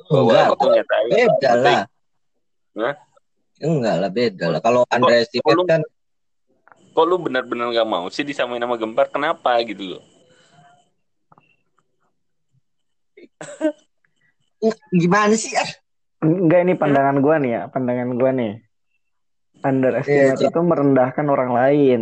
[0.08, 1.82] Bahwa enggak aku nyatain beda lah.
[2.78, 2.94] Hah?
[3.58, 5.82] Enggak lah beda lah kalau underestimate lu- kan
[6.94, 10.02] kok lu benar-benar nggak mau sih disamain sama gempar kenapa gitu loh
[14.90, 15.70] gimana sih ah?
[16.18, 18.52] Enggak ini pandangan gua nih ya, pandangan gua nih.
[19.62, 22.00] Underestimate Iya, itu merendahkan orang lain.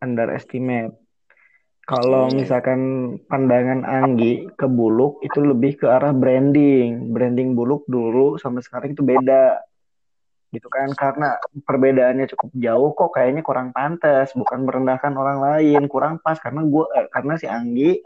[0.00, 0.96] Underestimate.
[1.84, 2.40] Kalau Hmm.
[2.40, 2.80] misalkan
[3.28, 7.12] pandangan Anggi ke Buluk itu lebih ke arah branding.
[7.12, 9.60] Branding Buluk dulu sama sekarang itu beda.
[10.54, 11.34] Gitu kan karena
[11.66, 16.86] perbedaannya cukup jauh kok kayaknya kurang pantas, bukan merendahkan orang lain, kurang pas karena gua
[16.94, 17.98] eh, karena si Anggi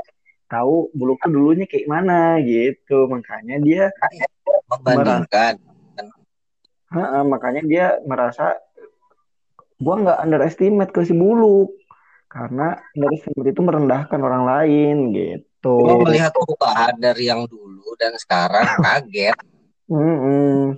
[0.48, 3.04] tahu Buluk tuh dulunya kayak mana gitu.
[3.04, 3.84] Makanya dia
[4.66, 5.60] membandingkan
[6.88, 8.56] Ha, makanya dia merasa
[9.76, 11.76] gua nggak underestimate ke si Buluk
[12.32, 15.84] karena underestimate itu merendahkan orang lain gitu.
[15.84, 19.36] Cuma melihat perubahan dari yang dulu dan sekarang kaget
[19.88, 20.76] Mm-mm.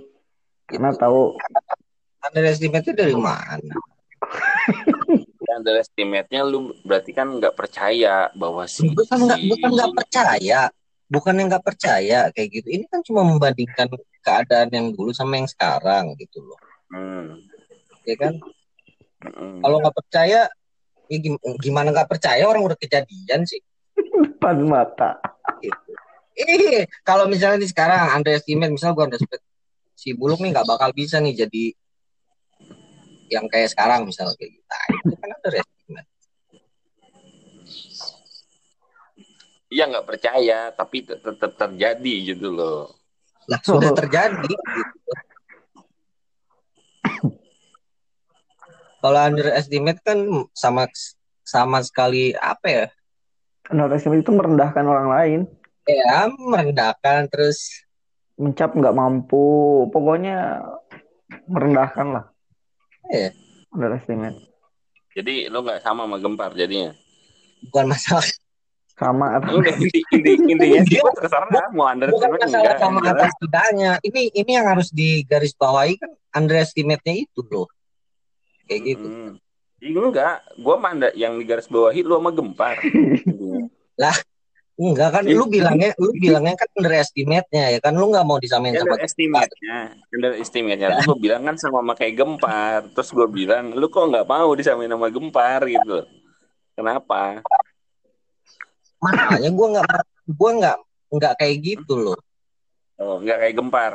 [0.71, 1.35] Karena tahu
[2.21, 3.57] underestimate itu dari mana
[5.41, 10.61] dan underestimate-nya lu berarti kan nggak percaya bahwa si bukan nggak si- bukan nggak percaya
[11.11, 13.89] bukan yang nggak percaya kayak gitu ini kan cuma membandingkan
[14.21, 16.59] keadaan yang dulu sama yang sekarang gitu loh
[16.91, 17.39] Hmm.
[18.03, 18.37] ya kan
[19.21, 19.59] Hmm.
[19.59, 20.47] kalau nggak percaya
[21.05, 23.59] ya gim- gimana nggak percaya orang udah kejadian sih
[24.41, 25.21] depan mata.
[25.59, 25.91] gitu.
[26.33, 29.43] Eh, kalau misalnya nih sekarang underestimate, misalnya gua underestimate
[30.01, 31.77] si Buluk nih nggak bakal bisa nih jadi
[33.29, 34.65] yang kayak sekarang misalnya kayak gitu.
[34.65, 36.09] Nah, itu kan underestimate.
[39.71, 42.91] Iya nggak percaya tapi tet- tetap terjadi gitu loh
[43.47, 45.11] Lah sudah terjadi gitu.
[49.01, 50.17] Kalau underestimate kan
[50.53, 50.85] sama
[51.47, 52.85] sama sekali apa ya?
[53.71, 55.39] Underestimate itu merendahkan orang lain,
[55.89, 57.81] Ya merendahkan terus
[58.41, 60.65] mencap nggak mampu, pokoknya
[61.45, 62.25] merendahkan lah.
[63.13, 63.31] Iya.
[63.71, 64.51] Underestimate.
[65.11, 66.95] jadi lo nggak sama sama gempar jadinya
[67.67, 68.25] bukan masalah
[68.97, 73.13] Sama atau Udah inti, inti, intinya sih terserah mau bukan underestimate masalah enggak sama Jelas.
[73.15, 73.91] atas tidaknya.
[74.05, 77.67] Ini ini yang harus digarisbawahi kan underestimate-nya itu loh.
[78.69, 79.07] Kayak gitu.
[79.07, 79.31] Hmm.
[79.81, 82.77] Enggak, gua manda yang di garis bawahi lu sama gempar.
[84.79, 85.35] Enggak kan Iya.
[85.35, 89.77] lu bilangnya lu bilangnya kan underestimate-nya ya kan lu nggak mau disamain sama Underestimate-nya,
[90.15, 92.79] underestimate-nya gua bilang kan sama sama kayak gempar.
[92.95, 96.07] Terus gua bilang, lu kok nggak mau disamain sama gempar gitu.
[96.73, 97.43] Kenapa?
[99.03, 99.85] Makanya gua nggak
[100.33, 100.77] gua nggak
[101.11, 102.19] nggak kayak gitu loh.
[102.97, 103.93] Oh, nggak kayak gempar.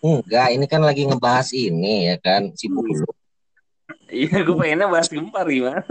[0.00, 3.04] Enggak, ini kan lagi ngebahas ini ya kan si bulu.
[4.10, 5.84] Iya, gua pengennya bahas gempar gimana?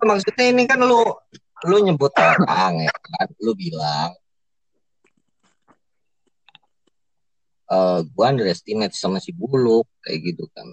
[0.00, 1.04] Maksudnya ini kan lu
[1.68, 4.16] lu nyebut orang ya kan, lu bilang
[7.70, 10.66] eh gua underestimate sama si buluk kayak gitu kan.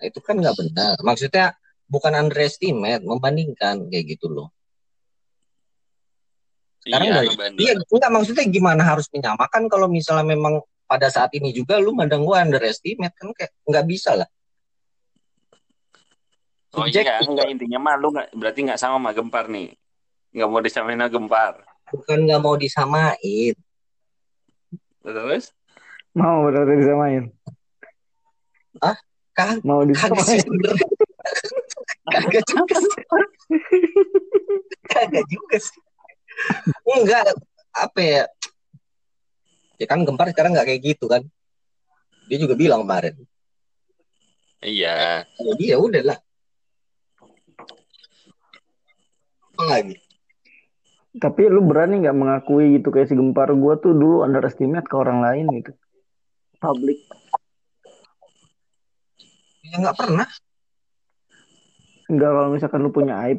[0.00, 0.96] Nah, itu kan nggak benar.
[1.04, 1.54] Maksudnya
[1.86, 4.48] bukan underestimate, membandingkan kayak gitu loh.
[6.80, 7.60] Sekarang iya, dari-.
[7.60, 12.24] Iya, enggak maksudnya gimana harus menyamakan kalau misalnya memang pada saat ini juga lu mandang
[12.24, 14.26] gua underestimate kan kayak nggak bisa lah.
[16.70, 19.74] Oh iya, enggak intinya mah lu nggak berarti nggak sama sama Gempar nih.
[20.30, 21.54] Nggak mau disamain sama Gempar.
[21.90, 23.54] bukan nggak mau disamain
[25.02, 25.50] Terus?
[26.14, 27.24] Mau berarti disamain.
[29.34, 30.46] kan Mau disamain.
[32.10, 33.02] kagak juga sih
[34.86, 35.80] kagak juga sih
[36.86, 37.22] enggak
[37.72, 38.22] apa ya
[39.78, 41.22] ya kan gempar sekarang nggak kayak gitu kan
[42.26, 43.14] dia juga bilang kemarin
[44.60, 45.24] Iya.
[45.38, 46.18] jadi ya udah lah
[49.40, 49.96] apa lagi
[51.10, 55.20] Tapi lu berani nggak mengakui gitu kayak si Gempar gua tuh dulu underestimate ke orang
[55.20, 55.72] lain gitu.
[56.60, 57.02] Publik.
[59.60, 60.26] ya nggak pernah
[62.10, 63.38] Enggak kalau misalkan lu punya aib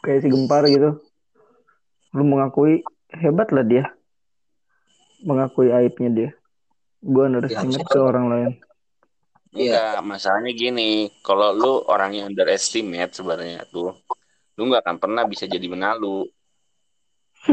[0.00, 1.04] kayak si Gempar gitu.
[2.16, 2.80] Lu mengakui
[3.12, 3.84] hebat lah dia.
[5.20, 6.30] Mengakui aibnya dia.
[7.04, 8.50] Gua underestimate ke orang lain.
[9.50, 13.98] Enggak, masalahnya gini, kalau lu orang yang underestimate sebenarnya tuh,
[14.60, 16.28] lu nggak akan pernah bisa jadi benalu.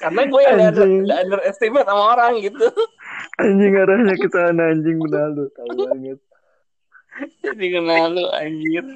[0.00, 2.64] Karena gue yang under, underestimate sama orang gitu.
[3.36, 6.16] anjing arahnya ke sana anjing benar lu tahu banget.
[7.44, 8.88] Jadi benalu anjir.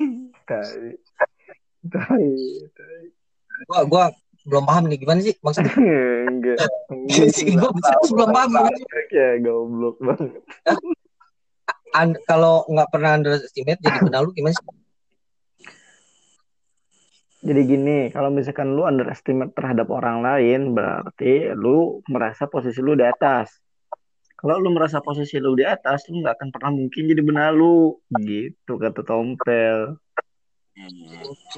[0.48, 0.96] Tai.
[1.92, 2.32] Tai.
[2.72, 3.12] tai.
[3.68, 4.04] gua gua
[4.42, 5.70] belum paham nih gimana sih maksudnya
[6.30, 6.58] Enggak.
[7.30, 7.70] sih gua
[8.10, 8.50] belum paham
[9.12, 10.40] Ya goblok banget.
[11.92, 14.66] An- kalau nggak pernah underestimate jadi benalu gimana sih
[17.42, 23.02] Jadi gini, kalau misalkan lu underestimate terhadap orang lain, berarti lu merasa posisi lu di
[23.02, 23.50] atas.
[24.38, 27.98] Kalau lu merasa posisi lu di atas, lu nggak akan pernah mungkin jadi benalu.
[28.14, 29.98] Gitu kata Tompel.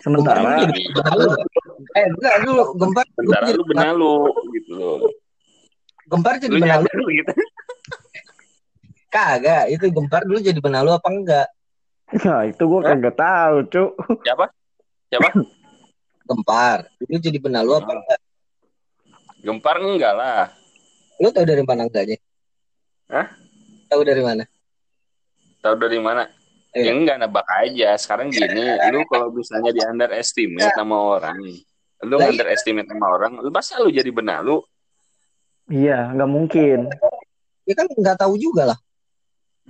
[0.01, 0.65] Sementara,
[1.95, 4.17] eh enggak dulu gempar Sementara lu benalu
[4.57, 4.99] gitu loh.
[6.09, 7.33] gempar jadi Lu benalu gitu.
[9.15, 11.49] Kagak itu gempar dulu jadi benalu apa enggak
[12.27, 13.91] nah itu gua kagak tahu, Cuk.
[14.27, 14.45] Siapa?
[15.09, 15.29] Siapa?
[16.29, 18.21] gempar dulu jadi benalu apa enggak
[19.45, 20.49] Gempar enggak lah.
[21.21, 22.19] lu tahu dari mana enggaknya
[23.07, 23.29] Hah?
[23.87, 24.43] tahu dari mana
[25.61, 26.29] Tahu dari mana?
[26.77, 26.93] Ya Iya.
[26.93, 27.97] enggak nebak aja.
[27.97, 31.41] Sekarang gini, lu kalau misalnya di underestimate sama orang,
[32.05, 32.29] lu iya.
[32.29, 34.61] underestimate sama orang, lu masa lu jadi benalu?
[35.73, 36.93] Iya, nggak mungkin.
[37.65, 38.79] ya kan nggak tahu juga lah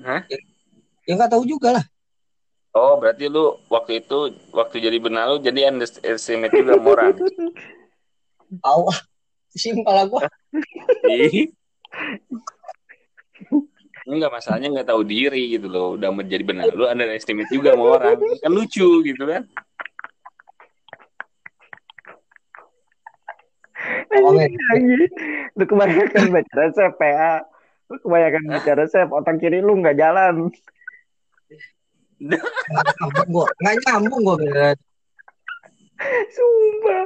[0.02, 0.22] Hah?
[1.04, 1.84] ya nggak tahu juga lah
[2.74, 7.14] Oh, berarti lu waktu itu waktu jadi benalu jadi underestimate juga sama orang.
[8.66, 8.98] tahu ah
[9.54, 10.26] simpel gua
[11.06, 11.54] Ih.
[14.10, 15.94] Enggak masalahnya nggak tahu diri gitu loh.
[15.94, 18.18] Udah menjadi benalu underestimate juga sama orang.
[18.42, 19.46] Kan lucu gitu kan.
[24.10, 24.50] Komen.
[24.74, 25.10] Anjing,
[25.54, 27.42] Lu kebanyakan baca resep, PA.
[27.94, 30.50] Lu kebanyakan baca resep, otak kiri lu nggak jalan.
[32.18, 32.40] nggak
[32.98, 34.78] nyambung gua nggak nyambung gua beneran
[36.34, 37.04] Sumpah.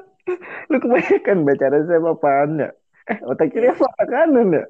[0.72, 2.70] Lu kebanyakan baca resep apaan ya?
[3.08, 4.64] Eh, otak kiri apa otak kanan ya?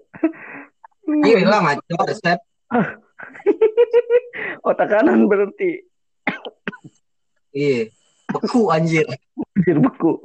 [1.22, 2.38] iya lah ngaco resep
[4.68, 5.86] Otak kanan berarti.
[7.54, 7.86] iya
[8.28, 9.06] beku anjir
[9.54, 10.18] Anjir beku.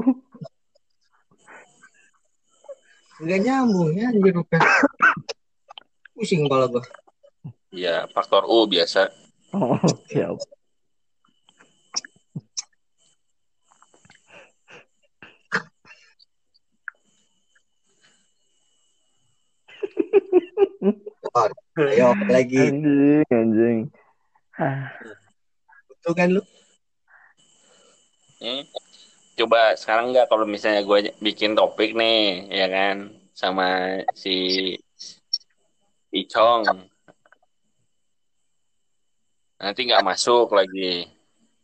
[3.23, 4.59] nggak nyambung ya anjir bukan
[6.23, 6.79] pusing kepala gua
[7.75, 9.11] Ya, faktor U biasa.
[9.51, 9.75] Oh,
[10.07, 10.39] siap.
[21.73, 23.79] ayo apa lagi Anjing, anjing.
[24.55, 24.93] Ah,
[25.91, 26.41] betul kan lu
[28.43, 28.63] Hmm.
[29.39, 34.35] Coba sekarang nggak kalau misalnya gue bikin topik nih, ya kan, sama si
[36.13, 36.63] Icong.
[39.57, 41.09] Nanti nggak masuk lagi.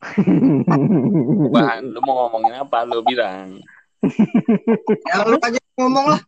[1.54, 2.82] Bahan, lu mau ngomongin apa?
[2.90, 3.62] Lu bilang.
[5.06, 6.22] ya lu aja ngomong lah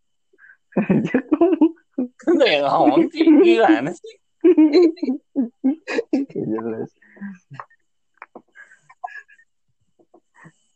[2.28, 4.16] Lu yang ngomong sih, gimana sih?
[6.52, 6.92] Jelas.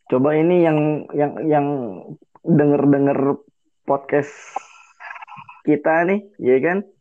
[0.08, 0.80] Coba ini yang
[1.14, 1.68] yang yang
[2.48, 3.44] denger-denger
[3.84, 4.34] podcast
[5.68, 6.95] kita nih, ya kan?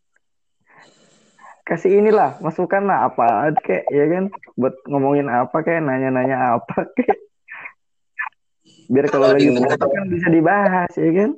[1.65, 4.25] Kasih inilah, masukan lah apa kayak ya kan?
[4.61, 7.19] Buat ngomongin apa kayak nanya-nanya apa kayak.
[8.93, 9.81] Biar kalau Kalau lagi denger.
[9.81, 11.31] kan bisa dibahas, ya kan?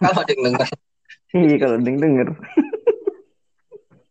[0.00, 0.62] kalau yang denger
[1.34, 2.28] Iya, kalau deng denger.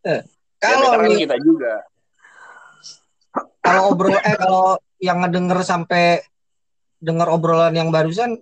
[0.04, 0.20] Ya,
[0.60, 1.74] kalau nih kita juga.
[3.64, 6.20] kalau obrol eh kalau yang ngedenger sampai
[7.00, 8.38] denger obrolan yang barusan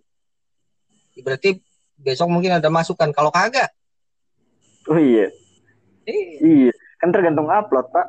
[1.22, 1.62] berarti
[1.96, 3.70] besok mungkin ada masukan kalau kagak
[4.90, 5.41] Oh iya, eh,
[6.08, 6.72] iya.
[7.02, 8.08] Kan tergantung upload, Pak.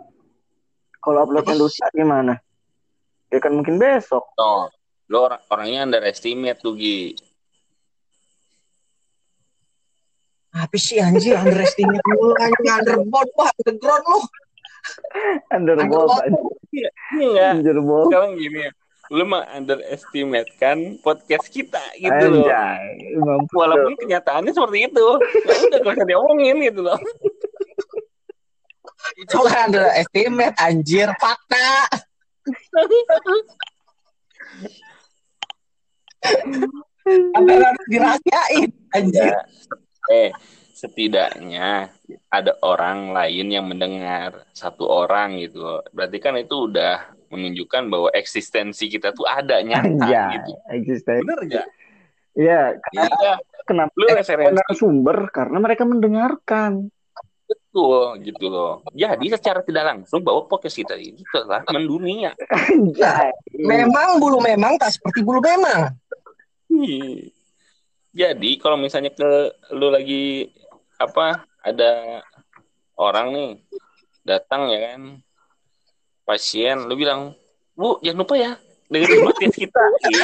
[1.03, 2.39] Kalau uploadnya lusa gimana?
[3.33, 4.23] Ya kan mungkin besok.
[4.37, 4.69] No,
[5.09, 7.17] lo orang orangnya underestimate tuh Gi.
[10.53, 14.21] Apa sih anjir underestimate mulu anjing underboard wah underground lu.
[15.49, 16.55] Underball, Underball.
[16.75, 17.53] Iya enggak.
[17.65, 18.05] Underball.
[18.13, 18.71] Sekarang gini ya.
[19.13, 22.45] Lu mah underestimate kan podcast kita gitu loh.
[22.45, 23.55] Anjay, mampu.
[23.57, 25.07] Walaupun kenyataannya seperti itu.
[25.49, 27.01] Ya udah gak usah diomongin gitu loh.
[29.19, 31.71] Itu kan underestimate anjir fakta.
[37.37, 39.33] Harus dirahasiain anjir.
[39.33, 39.41] Ya.
[40.11, 40.31] Eh,
[40.75, 41.95] setidaknya
[42.27, 45.83] ada orang lain yang mendengar satu orang gitu.
[45.95, 50.53] Berarti kan itu udah menunjukkan bahwa eksistensi kita tuh ada nyata Anjay, gitu.
[50.69, 51.23] eksistensi.
[51.25, 51.67] Bener gak?
[52.33, 53.33] Iya, Iya,
[53.65, 55.29] kenapa lu referensi sumber?
[55.33, 56.93] Karena mereka mendengarkan.
[57.73, 58.85] Betul gitu loh.
[58.93, 62.37] Jadi secara tidak langsung bahwa podcast kita ini telah mendunia.
[62.53, 63.33] Anjay.
[63.57, 65.97] Memang bulu memang tak seperti bulu memang.
[66.69, 67.33] Ih.
[68.13, 70.53] Jadi kalau misalnya ke lu lagi
[71.01, 72.21] apa ada
[73.01, 73.51] orang nih
[74.21, 75.25] datang ya kan
[76.29, 77.33] pasien lu bilang
[77.73, 78.53] bu jangan lupa ya
[78.93, 80.21] dengerin podcast kita gitu.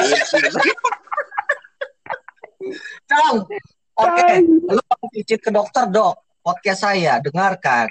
[3.09, 3.41] Cong,
[3.97, 4.27] oke,
[4.69, 6.28] lu picit ke dokter dok.
[6.49, 7.85] Podcast saya, dengarkan.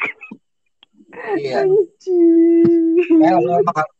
[1.38, 1.62] Iya.
[1.62, 3.38] Eh,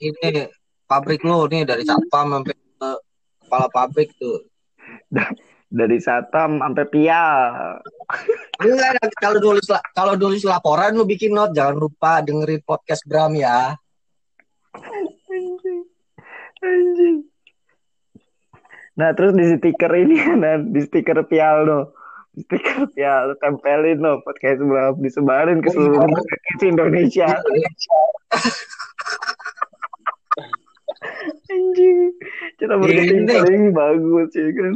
[0.03, 0.51] ini
[0.83, 2.91] pabrik lu nih dari satpam sampai ke
[3.47, 4.43] kepala pabrik tuh.
[5.71, 7.79] Dari Satam sampai Pial.
[8.59, 13.07] Enggak, nanti kalau nulis la- kalau nulis laporan lu bikin note, jangan lupa dengerin podcast
[13.07, 13.79] Bram ya.
[14.75, 15.87] Anjing.
[16.67, 17.17] Anjing.
[18.99, 21.95] Nah, terus di stiker ini nah, di stiker Pial no.
[22.39, 26.05] Stiker Pial lu tempelin no podcast berapa disebarin ke Oh, seluruh iya.
[26.07, 27.29] rumah sakit Indonesia.
[31.49, 31.99] Anjing.
[32.61, 33.33] Cara marketing Ini.
[33.41, 34.75] paling bagus ya kan.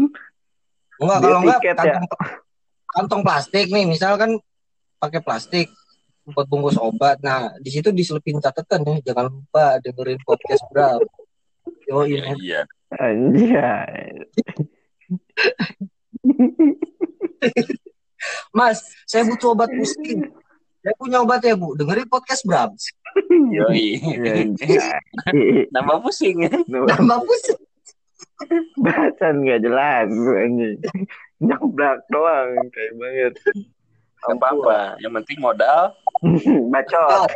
[1.02, 1.74] Enggak kalau enggak ya.
[1.74, 2.06] kantong,
[2.94, 4.30] kantong plastik nih, misal kan
[4.98, 5.66] pakai plastik
[6.24, 7.18] buat bungkus obat.
[7.20, 11.02] Nah, di situ diselipin catatan ya, jangan lupa dengerin podcast Bram.
[11.90, 12.60] Yo, Iya, iya.
[12.94, 14.22] Anjay.
[18.56, 20.30] Mas, saya butuh obat pusing.
[20.82, 21.74] Saya punya obat ya, Bu.
[21.78, 22.74] Dengerin podcast Bram.
[23.50, 23.98] Yoi.
[25.74, 26.52] Nambah pusing ya.
[26.66, 27.60] Tambah pusing.
[28.82, 30.78] Bahasan nggak jelas anjing.
[31.42, 33.34] Nyablak doang kayak banget.
[34.22, 34.98] Gak apa-apa.
[35.02, 35.82] Yang penting modal.
[36.72, 37.30] Bacot.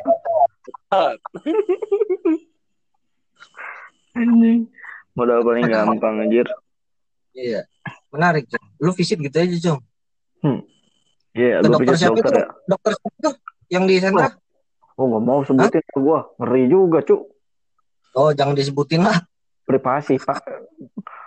[4.14, 4.70] Anjing.
[5.18, 6.46] Modal paling gampang anjir.
[7.34, 7.66] Iya.
[8.10, 8.64] Menarik, Cung.
[8.80, 9.76] Lu visit gitu aja,
[11.36, 12.46] Iya, Ke lu dokter siapa dokter ya?
[12.64, 13.34] Dokter siapa tuh?
[13.68, 14.28] Yang di sentra?
[14.96, 16.20] Oh, nggak mau sebutin ke gua.
[16.40, 17.22] Ngeri juga, Cuk.
[18.16, 19.20] Oh, jangan disebutin lah.
[19.68, 20.40] Privasi, Pak.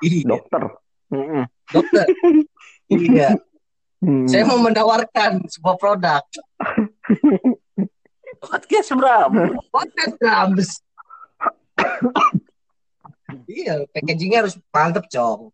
[0.01, 0.63] Iya, Dokter.
[1.70, 2.05] Dokter.
[2.89, 3.38] iya.
[3.99, 4.26] Hmm.
[4.26, 6.24] Saya mau menawarkan sebuah produk.
[8.41, 9.59] Podcast Bram.
[9.70, 10.70] Podcast Drums.
[13.45, 15.51] iya, packagingnya harus mantep, Cong.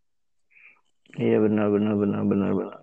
[1.18, 2.82] Iya, benar benar benar benar benar.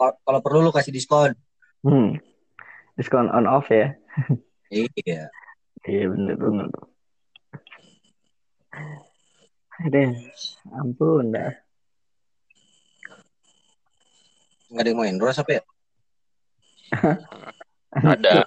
[0.00, 1.36] Kalau perlu lu kasih diskon.
[1.84, 2.16] Hmm.
[2.96, 3.92] Diskon on off ya.
[4.70, 5.28] Iya.
[5.82, 6.68] Iya, benar benar.
[9.80, 10.12] Aduh,
[10.76, 11.52] ampun dah.
[14.70, 15.62] Nggak ada yang mau endorse apa ya?
[17.90, 18.46] Ada.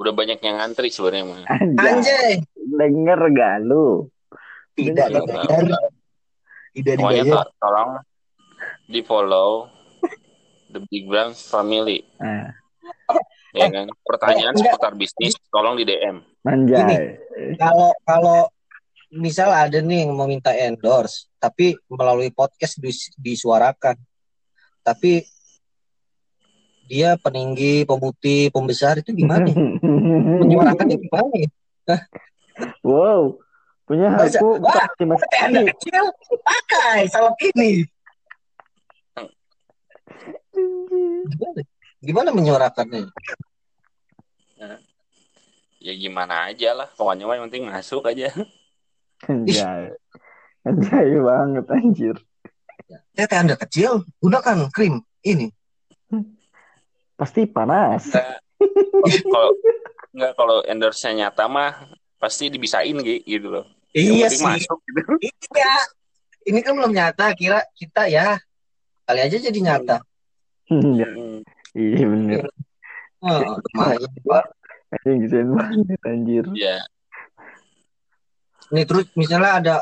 [0.00, 1.44] Udah banyak yang ngantri sebenarnya mah.
[1.78, 2.40] Anjay.
[2.56, 4.08] Denger gak lu?
[4.72, 5.62] Tidak Iya, dibayar.
[6.72, 7.46] Tidak Pokoknya dibayar.
[7.60, 7.90] tolong
[8.88, 9.68] di follow
[10.72, 12.02] The Big Bang Family.
[12.16, 12.50] Nah,
[13.52, 13.86] Ya kan?
[14.02, 14.72] Pertanyaan enggak.
[14.72, 16.24] seputar bisnis tolong di DM.
[16.40, 17.20] manjay.
[17.60, 18.48] Kalau kalau
[19.12, 24.00] misal ada nih yang mau minta endorse, tapi melalui podcast dis- disuarakan.
[24.80, 25.22] Tapi
[26.88, 29.46] dia peninggi, pemutih, pembesar itu gimana?
[30.42, 31.32] Menyuarakannya gimana?
[31.36, 31.48] ya?
[32.82, 33.36] wow.
[33.84, 34.56] Punya aku
[35.76, 36.02] kecil
[36.40, 37.84] pakai salep ini.
[41.28, 41.60] Gimana?
[42.02, 43.10] Gimana menyuarakannya?
[45.82, 46.88] Ya gimana aja lah.
[46.94, 48.30] Pokoknya mah yang penting masuk aja.
[49.26, 49.94] Anjay.
[50.62, 52.16] Anjay banget anjir.
[53.16, 55.50] Tete Anda kecil, gunakan krim ini.
[57.18, 58.10] Pasti panas.
[58.14, 59.22] Enggak.
[59.26, 59.50] Kalau
[60.14, 61.90] enggak kalau endorse-nya nyata mah
[62.22, 63.66] pasti dibisain Gi, gitu loh.
[63.90, 64.46] Yang Iya sih.
[64.46, 65.12] masuk gitu.
[65.54, 65.74] Iya.
[66.42, 68.38] Ini kan belum nyata, kira kita ya
[69.06, 70.02] kali aja jadi nyata.
[70.72, 71.40] Iya, Hmm.
[71.76, 72.48] iya bener.
[73.20, 74.08] Oh, lumayan.
[74.92, 76.44] Anjing desain banget anjir.
[76.52, 76.80] Ya,
[78.72, 79.76] Nih terus misalnya ada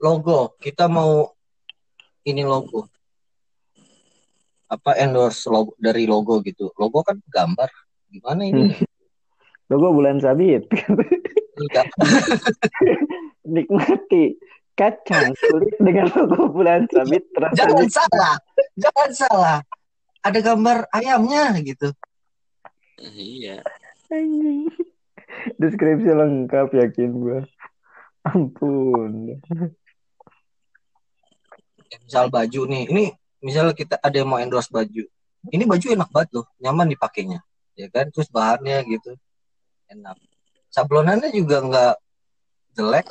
[0.00, 1.36] logo, kita mau
[2.24, 2.88] ini logo.
[4.70, 6.72] Apa endorse logo dari logo gitu.
[6.80, 7.68] Logo kan gambar.
[8.08, 8.72] Gimana ini?
[9.68, 10.64] Logo bulan sabit.
[13.44, 14.24] Nikmati
[14.80, 18.34] kacang kulit dengan logo bulan sabit terasa Jangan salah.
[18.80, 19.58] Jangan salah.
[20.24, 21.92] Ada gambar ayamnya gitu.
[23.12, 23.60] iya.
[24.08, 24.72] anjing.
[25.60, 27.40] Deskripsi lengkap yakin gua.
[28.24, 29.40] Ampun.
[31.92, 32.84] Ya, misal baju nih.
[32.88, 33.04] Ini
[33.44, 35.04] misal kita ada yang mau endorse baju.
[35.48, 37.40] Ini baju enak banget loh, nyaman dipakainya.
[37.76, 38.12] Ya kan?
[38.12, 39.16] Terus bahannya gitu.
[39.88, 40.16] Enak.
[40.68, 41.94] Sablonannya juga nggak
[42.76, 43.06] jelek.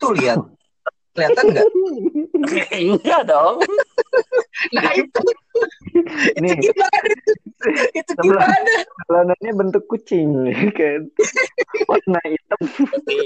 [0.00, 0.57] Tuh lihat.
[1.18, 1.66] Kelihatan nggak?
[2.70, 3.58] Enggak dong.
[4.70, 5.20] Nah itu,
[5.98, 6.98] itu Nih, gimana?
[7.90, 8.54] Itu gimana?
[9.04, 11.00] celananya bentuk kucing ya kan.
[11.90, 12.60] Warna hitam.
[12.62, 13.16] Tapi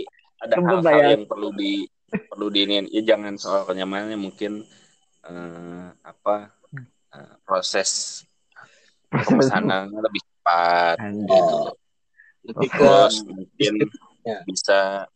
[0.41, 1.09] ada hal-hal bayar.
[1.13, 2.89] yang perlu di perlu diinin.
[2.89, 4.65] Ya jangan soal kenyamanannya mungkin
[5.23, 6.57] eh, apa
[7.13, 8.25] eh, proses
[9.13, 11.57] pemesanannya lebih cepat gitu.
[12.43, 13.75] Lebih ke Terus mungkin
[14.23, 14.39] Ya.
[14.47, 15.11] bisa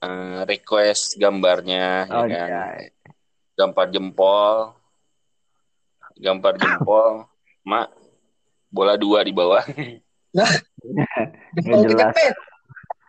[0.00, 2.48] eh, request gambarnya ya Oh, kan.
[2.48, 2.64] iya.
[3.54, 4.56] Gambar jempol.
[6.16, 7.28] Gambar jempol.
[7.68, 7.92] Mak
[8.68, 9.60] bola dua di bawah.
[10.32, 10.46] jempol
[11.60, 12.12] Nggak jelas.
[12.14, 12.34] kejepit.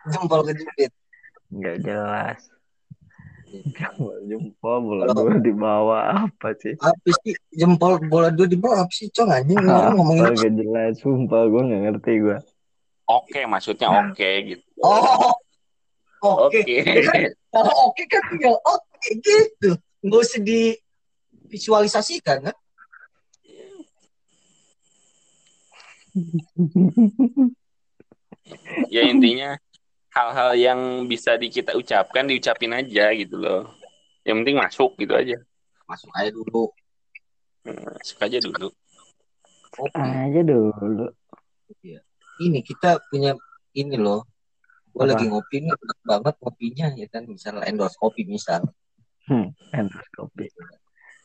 [0.06, 0.90] Jempol kejepit.
[1.48, 2.40] Nggak jelas.
[3.52, 6.72] Jempol jempol bola dua di bawah apa sih?
[6.76, 10.54] Apa sih jempol bola dua di bawah apa sih cong anjing orang ngomongin Apa nggak
[10.56, 12.38] jelas, sumpah gue nggak ngerti gue.
[13.02, 14.64] Oke, maksudnya oke gitu.
[14.80, 15.36] Oh,
[16.22, 16.58] oke.
[16.62, 16.76] Oke.
[17.52, 19.70] Kalau oke kan tinggal oke gitu.
[20.02, 22.56] Nggak usah divisualisasikan kan?
[28.92, 29.56] ya intinya
[30.12, 33.64] hal-hal yang bisa di kita ucapkan diucapin aja gitu loh
[34.28, 35.36] yang penting masuk gitu aja
[35.88, 36.68] Masuk aja dulu.
[37.64, 38.68] masuk aja dulu
[39.72, 39.96] Oke.
[39.96, 41.08] Aja dulu.
[42.44, 43.32] Ini kita punya
[43.72, 44.20] ini loh.
[44.92, 47.22] Gue lagi ngopi nih, enak banget ngopinya ya kan.
[47.24, 48.60] Misal endorse kopi misal.
[49.72, 50.52] Endoskopi.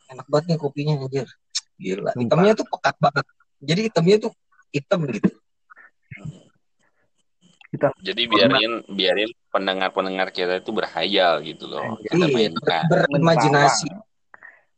[0.08, 1.28] Enak banget nih kopinya anjir.
[1.76, 2.16] Gila.
[2.16, 2.22] Sumpah.
[2.24, 3.26] Hitamnya tuh pekat banget.
[3.60, 4.32] Jadi hitamnya tuh
[4.72, 5.30] hitam gitu.
[8.02, 13.92] jadi biarin biarin pendengar-pendengar kita itu berhayal gitu loh kita Iya, mainkan berimajinasi.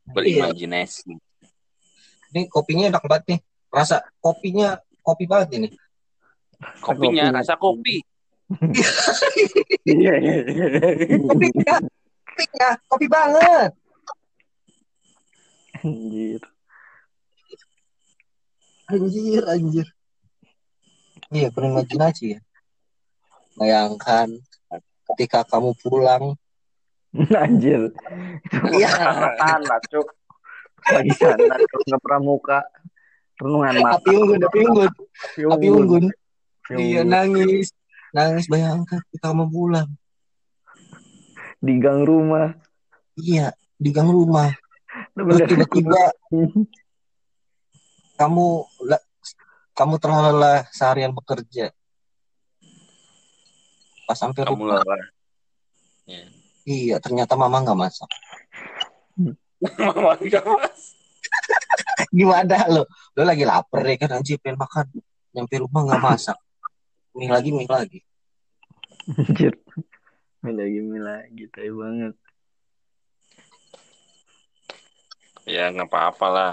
[0.10, 1.14] berimajinasi
[2.34, 3.40] Ini kopinya enak banget nih.
[3.72, 5.70] Rasa kopinya kopi banget ini.
[6.84, 7.38] kopinya Kopi.
[7.40, 7.96] rasa kopi
[9.86, 10.66] Iya, iya, iya.
[11.22, 11.76] Kopinya,
[12.26, 13.72] kopinya kopi banget.
[15.86, 16.42] Anjir.
[18.90, 19.88] Anjir, anjir.
[21.30, 22.40] Iya, berimajinasi ya.
[23.54, 24.34] Bayangkan
[25.14, 26.34] ketika kamu pulang.
[27.14, 27.94] Anjir.
[28.74, 28.90] Iya.
[29.38, 30.10] Sana, cuk.
[30.90, 31.82] Lagi sana, cuk.
[31.86, 32.60] Nggak pramuka.
[33.38, 34.02] Renungan mata.
[34.02, 34.90] Api unggun, api unggun,
[35.54, 36.06] api unggun.
[36.10, 37.14] Api Iya, unggun.
[37.14, 37.70] nangis.
[38.16, 39.90] Nangis bayangkan ketika kamu pulang.
[41.60, 42.56] Di gang rumah.
[43.20, 44.50] Iya, di gang rumah.
[45.14, 46.02] Terus tiba-tiba
[48.20, 48.48] kamu
[49.78, 51.72] kamu terlalu lelah seharian bekerja.
[54.10, 55.10] Pas sampai kamu rumah, lelah
[56.70, 58.10] iya ternyata mama nggak masak.
[59.78, 60.96] Mama nggak mas.
[62.16, 62.88] Gimana lo?
[63.18, 64.88] Lo lagi lapar ya kan anjir pengen makan.
[65.36, 66.38] Nyampe rumah nggak masak.
[67.20, 68.00] Mie lagi, mie lagi.
[69.12, 69.54] Anjir.
[70.40, 71.44] Mie lagi, mie lagi.
[71.52, 72.16] Tai banget.
[75.50, 76.52] ya nggak apa-apa lah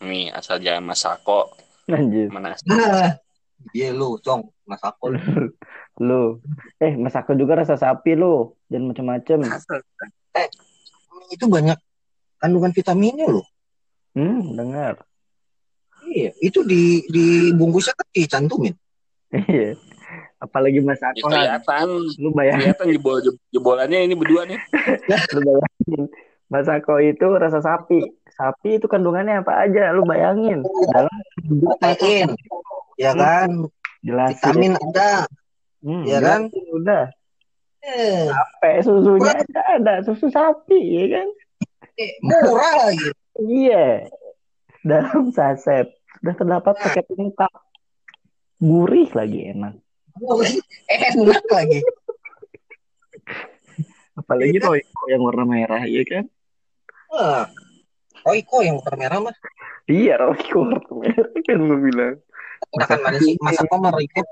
[0.00, 1.52] nih asal jangan masako
[1.84, 2.32] Anjir.
[2.32, 2.56] mana
[3.76, 5.10] Iya lo, cong, masak kok.
[6.06, 6.38] Lu.
[6.78, 8.54] Eh, masako juga rasa sapi lu.
[8.70, 9.38] Jangan macem-macem.
[9.42, 11.74] Mie itu banyak
[12.38, 13.42] kandungan vitaminnya loh.
[14.14, 15.02] Hmm, dengar.
[16.06, 18.74] Iya, itu di di bungkusnya kan dicantumin.
[19.34, 19.74] Iya.
[20.38, 21.26] Apalagi Ya, masako.
[21.26, 21.86] kelihatan
[22.16, 22.70] Lu bayangin.
[22.70, 23.16] kelihatan jebol
[23.50, 24.58] jebolannya ini berdua nih
[25.34, 26.02] Lu bayangin.
[26.46, 28.00] Masako itu rasa sapi.
[28.30, 29.90] Sapi itu kandungannya apa aja?
[29.90, 30.62] Lu bayangin.
[30.88, 31.12] Dalam
[31.76, 32.32] Protein,
[32.94, 33.66] ya kan?
[33.98, 34.38] jelasin.
[34.38, 35.26] Vitamin ada.
[35.78, 36.46] Hmm, ya kan?
[36.72, 37.10] Udah.
[37.80, 39.94] Eh, Sampai susunya aja ada.
[40.02, 41.28] Susu sapi, ya kan?
[41.94, 43.10] eh, murah lagi.
[43.36, 44.06] Iya.
[44.80, 45.90] Dalam saset.
[46.16, 47.52] Sudah terdapat paket lengkap.
[48.58, 49.74] Gurih lagi enak.
[50.18, 51.80] Enak lagi.
[54.14, 56.24] Apalagi Royco yang warna merah, iya kan?
[57.08, 57.46] Wah.
[58.26, 59.36] Royco yang warna merah mah.
[59.86, 62.16] Iya, Royco warna merah kan gue bilang.
[62.74, 63.34] Enakan mana sih?
[63.38, 64.26] Masa kok mau ikut?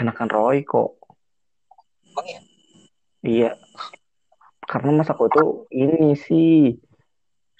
[0.00, 0.96] enakan Roy kok
[2.08, 2.40] Emang ya?
[3.20, 3.50] iya
[4.64, 5.44] karena Masako itu
[5.76, 6.72] ini sih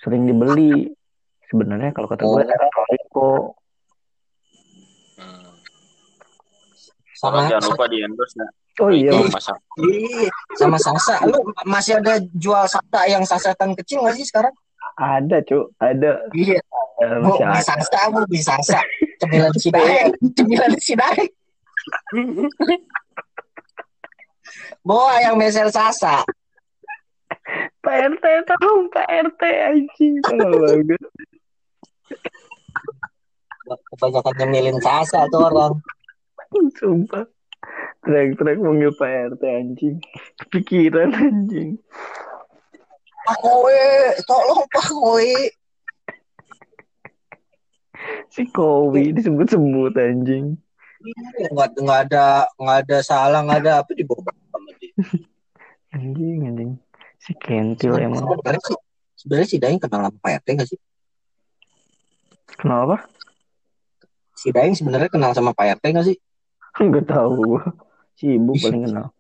[0.00, 0.88] sering dibeli
[1.44, 2.40] sebenarnya kalau kata gue Oh.
[2.40, 3.44] enakan Roy kok
[5.20, 5.52] Hmm.
[7.20, 8.48] Sama, jangan lupa di endorse ya.
[8.80, 9.12] oh iya
[10.56, 11.20] sama Sasa.
[11.28, 11.36] Lu
[11.68, 14.56] masih ada jual Sasa yang sasetan kecil nggak sih sekarang?
[14.96, 16.60] ada cuk ada Iya.
[17.00, 18.80] Eh, Bu, ada Sasa, bu, beli Sasa.
[19.20, 21.28] Cemilan Cidae, cemilan Cidae.
[24.80, 26.24] Bawa yang mesel Sasa.
[27.80, 30.14] Pak RT tahu Pak RT anjing
[33.68, 35.76] Kebanyakan nyemilin Sasa tuh orang.
[36.78, 37.26] sumpah
[38.03, 39.96] teriak-teriak manggil Pak RT anjing
[40.40, 41.76] kepikiran anjing
[43.20, 43.84] Pak Kowe,
[44.24, 45.32] tolong Pak Kowe.
[48.32, 50.57] si Kowi disebut-sebut anjing
[51.53, 54.20] Nggak, nggak ada nggak ada salah nggak ada apa dibawa
[54.53, 54.92] sama dia.
[55.96, 56.70] anjing anjing
[57.20, 58.61] si Kentil emang Sebenarnya
[59.16, 60.80] sebenarnya si Daeng kenal sama Pak RT nggak sih?
[62.57, 63.05] kenapa
[64.36, 66.16] Si Daeng sebenarnya kenal sama Pak RT nggak sih?
[66.88, 67.60] nggak tahu
[68.14, 69.06] si ibu paling kenal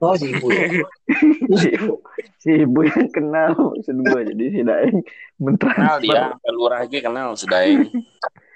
[0.00, 0.64] Oh si ibu ya.
[1.60, 1.94] si ibu
[2.40, 5.04] si ibu yang kenal maksud gua jadi si Daeng
[5.54, 7.84] kenal dia, lurah aja kenal Sedaeng.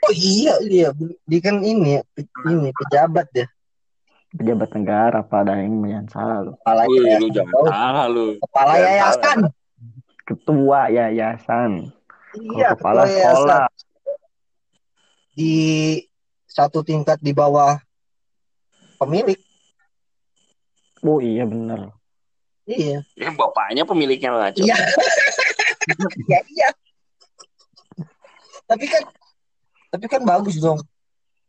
[0.00, 0.88] Oh iya iya,
[1.22, 2.02] dia kan ini ya,
[2.48, 3.44] ini pejabat ya.
[4.32, 7.28] pejabat negara Pak Daeng jangan salah lu Kepala lu yayasan.
[7.30, 8.26] jangan salah lu.
[8.40, 9.38] Kepala Jangan yayasan.
[10.24, 11.70] ketua yayasan
[12.56, 13.36] Iya, kepala ketua yayasan.
[13.36, 13.64] sekolah
[15.34, 15.54] Di
[16.54, 17.82] satu tingkat di bawah
[19.02, 19.36] pemilik.
[21.02, 21.90] oh iya bener
[22.64, 23.04] Iya.
[23.12, 24.48] Ya bapaknya pemiliknya lah.
[24.56, 24.72] Iya.
[26.24, 26.68] Iya iya.
[28.64, 29.04] Tapi kan
[29.92, 30.80] tapi kan bagus dong.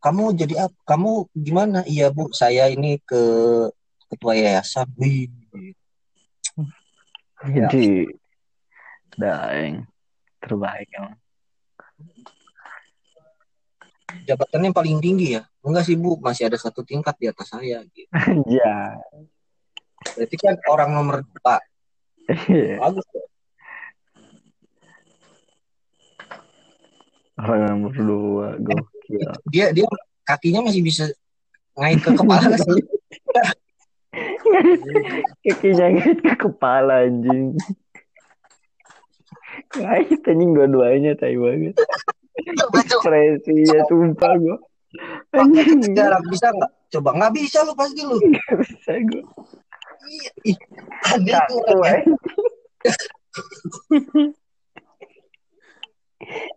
[0.03, 0.75] Kamu jadi apa?
[0.83, 1.87] Kamu gimana?
[1.87, 3.23] Iya bu, saya ini ke
[4.11, 4.91] ketua yayasan.
[4.99, 5.31] Wih.
[7.47, 7.71] Ya.
[7.71, 8.11] jadi
[9.15, 9.87] Daeng
[10.43, 11.15] terbaik emang
[14.23, 15.43] Jabatannya yang paling tinggi ya?
[15.59, 17.83] Enggak sih bu, masih ada satu tingkat di atas saya.
[17.91, 18.07] Gitu.
[18.47, 18.95] ya
[20.15, 21.59] Berarti kan orang nomor dua.
[22.25, 22.79] Iya.
[22.79, 23.25] Bagus tuh.
[27.39, 29.85] orang nomor dua gokil Dia dia
[30.23, 31.05] kakinya masih bisa
[31.75, 32.83] ngait ke kepala nggak sih?
[35.43, 37.59] kakinya ngait ke kepala anjing
[39.75, 41.75] ngait anjing dua-duanya tai banget
[42.37, 44.57] ekspresinya sumpah gua
[45.33, 46.71] anjing Sekarang bisa nggak?
[46.87, 48.15] Coba nggak bisa lu pasti lu.
[48.15, 49.23] gak bisa gua
[50.05, 50.29] Iya,
[51.09, 52.21] ada tuh orang yang-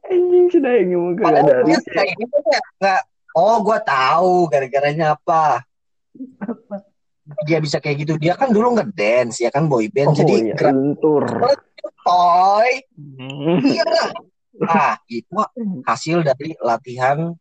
[0.05, 1.93] anjing sudah yang ngomong kagak ada habisnya.
[1.93, 3.03] kayak gitu ya, nggak.
[3.33, 5.63] Oh, gua tahu gara-garanya apa.
[7.45, 8.13] Dia bisa kayak gitu.
[8.17, 10.11] Dia kan dulu ngedance ya kan boy band.
[10.11, 11.25] oh Jadi iya lentur
[12.03, 12.71] toy.
[12.97, 13.61] Hmm.
[13.63, 14.09] Iya lah.
[14.67, 15.39] Ah, itu
[15.87, 17.35] hasil dari latihan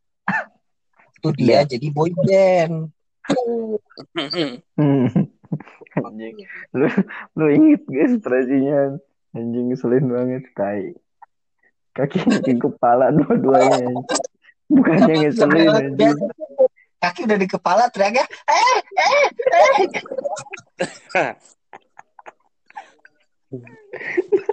[1.17, 2.93] itu dia jadi boy band.
[5.97, 6.35] Anjing.
[6.77, 6.87] Lu
[7.33, 9.01] lu inget gak ekspresinya
[9.33, 10.93] anjing ngeselin banget tai.
[11.97, 13.89] Kaki ke kepala dua-duanya
[14.69, 16.13] bukannya ngeselin anjing.
[16.97, 19.21] kaki udah di kepala teriaknya eh eh
[21.13, 21.33] eh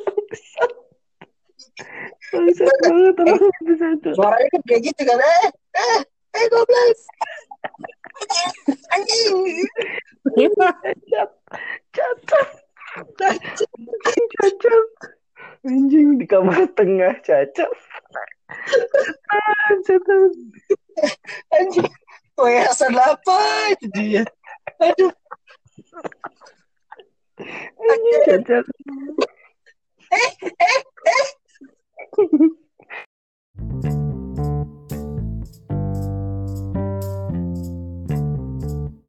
[2.32, 5.18] bangsat banget orang satu-satu suaranya kan kayak gitu kan.
[5.18, 6.00] Eh eh
[6.38, 6.98] eh goblok.
[8.94, 9.38] Anjing.
[10.24, 11.30] Cacat
[11.94, 12.48] cacat
[13.20, 14.86] anjing cacat
[15.66, 17.70] anjing di kamar tengah cacat
[19.82, 20.32] cacat
[21.52, 21.90] anjing.
[22.34, 23.38] Yayasan apa
[23.78, 24.24] itu dia.
[24.82, 25.12] Aduh.
[27.78, 28.64] Anjing cacat
[32.16, 32.32] Thank
[33.84, 34.13] you.